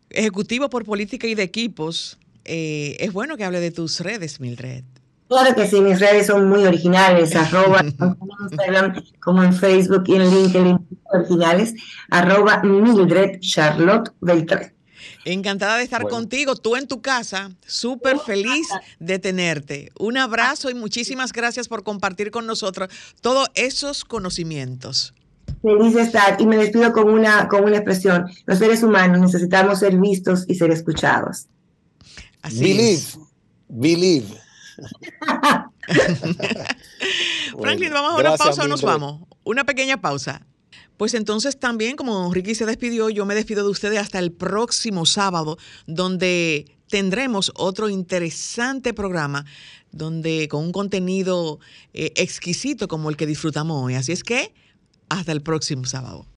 [0.09, 2.17] Ejecutivo por Política y de Equipos.
[2.43, 4.83] Eh, es bueno que hable de tus redes, Mildred.
[5.31, 7.95] Claro que sí, mis redes son muy originales, arroba en
[8.51, 10.77] Instagram como en Facebook y en LinkedIn
[11.13, 11.73] originales,
[12.09, 14.73] arroba Mildred Charlotte Beltrán.
[15.23, 16.17] Encantada de estar Bueno.
[16.17, 18.67] contigo, tú en tu casa, súper feliz
[18.99, 19.91] de tenerte.
[19.97, 22.89] Un abrazo y muchísimas gracias por compartir con nosotros
[23.21, 25.13] todos esos conocimientos.
[25.61, 28.25] Feliz de estar y me despido con una, con una expresión.
[28.47, 31.47] Los seres humanos necesitamos ser vistos y ser escuchados.
[32.41, 33.17] Así Believe, es.
[33.69, 34.40] believe.
[37.59, 39.21] Franklin, ¿vamos a una gracias, pausa o nos vamos?
[39.43, 40.45] Una pequeña pausa.
[40.97, 45.05] Pues entonces también, como Ricky se despidió, yo me despido de ustedes hasta el próximo
[45.05, 45.57] sábado,
[45.87, 49.45] donde tendremos otro interesante programa,
[49.91, 51.59] donde con un contenido
[51.93, 53.95] eh, exquisito como el que disfrutamos hoy.
[53.95, 54.53] Así es que,
[55.09, 56.27] hasta el próximo sábado.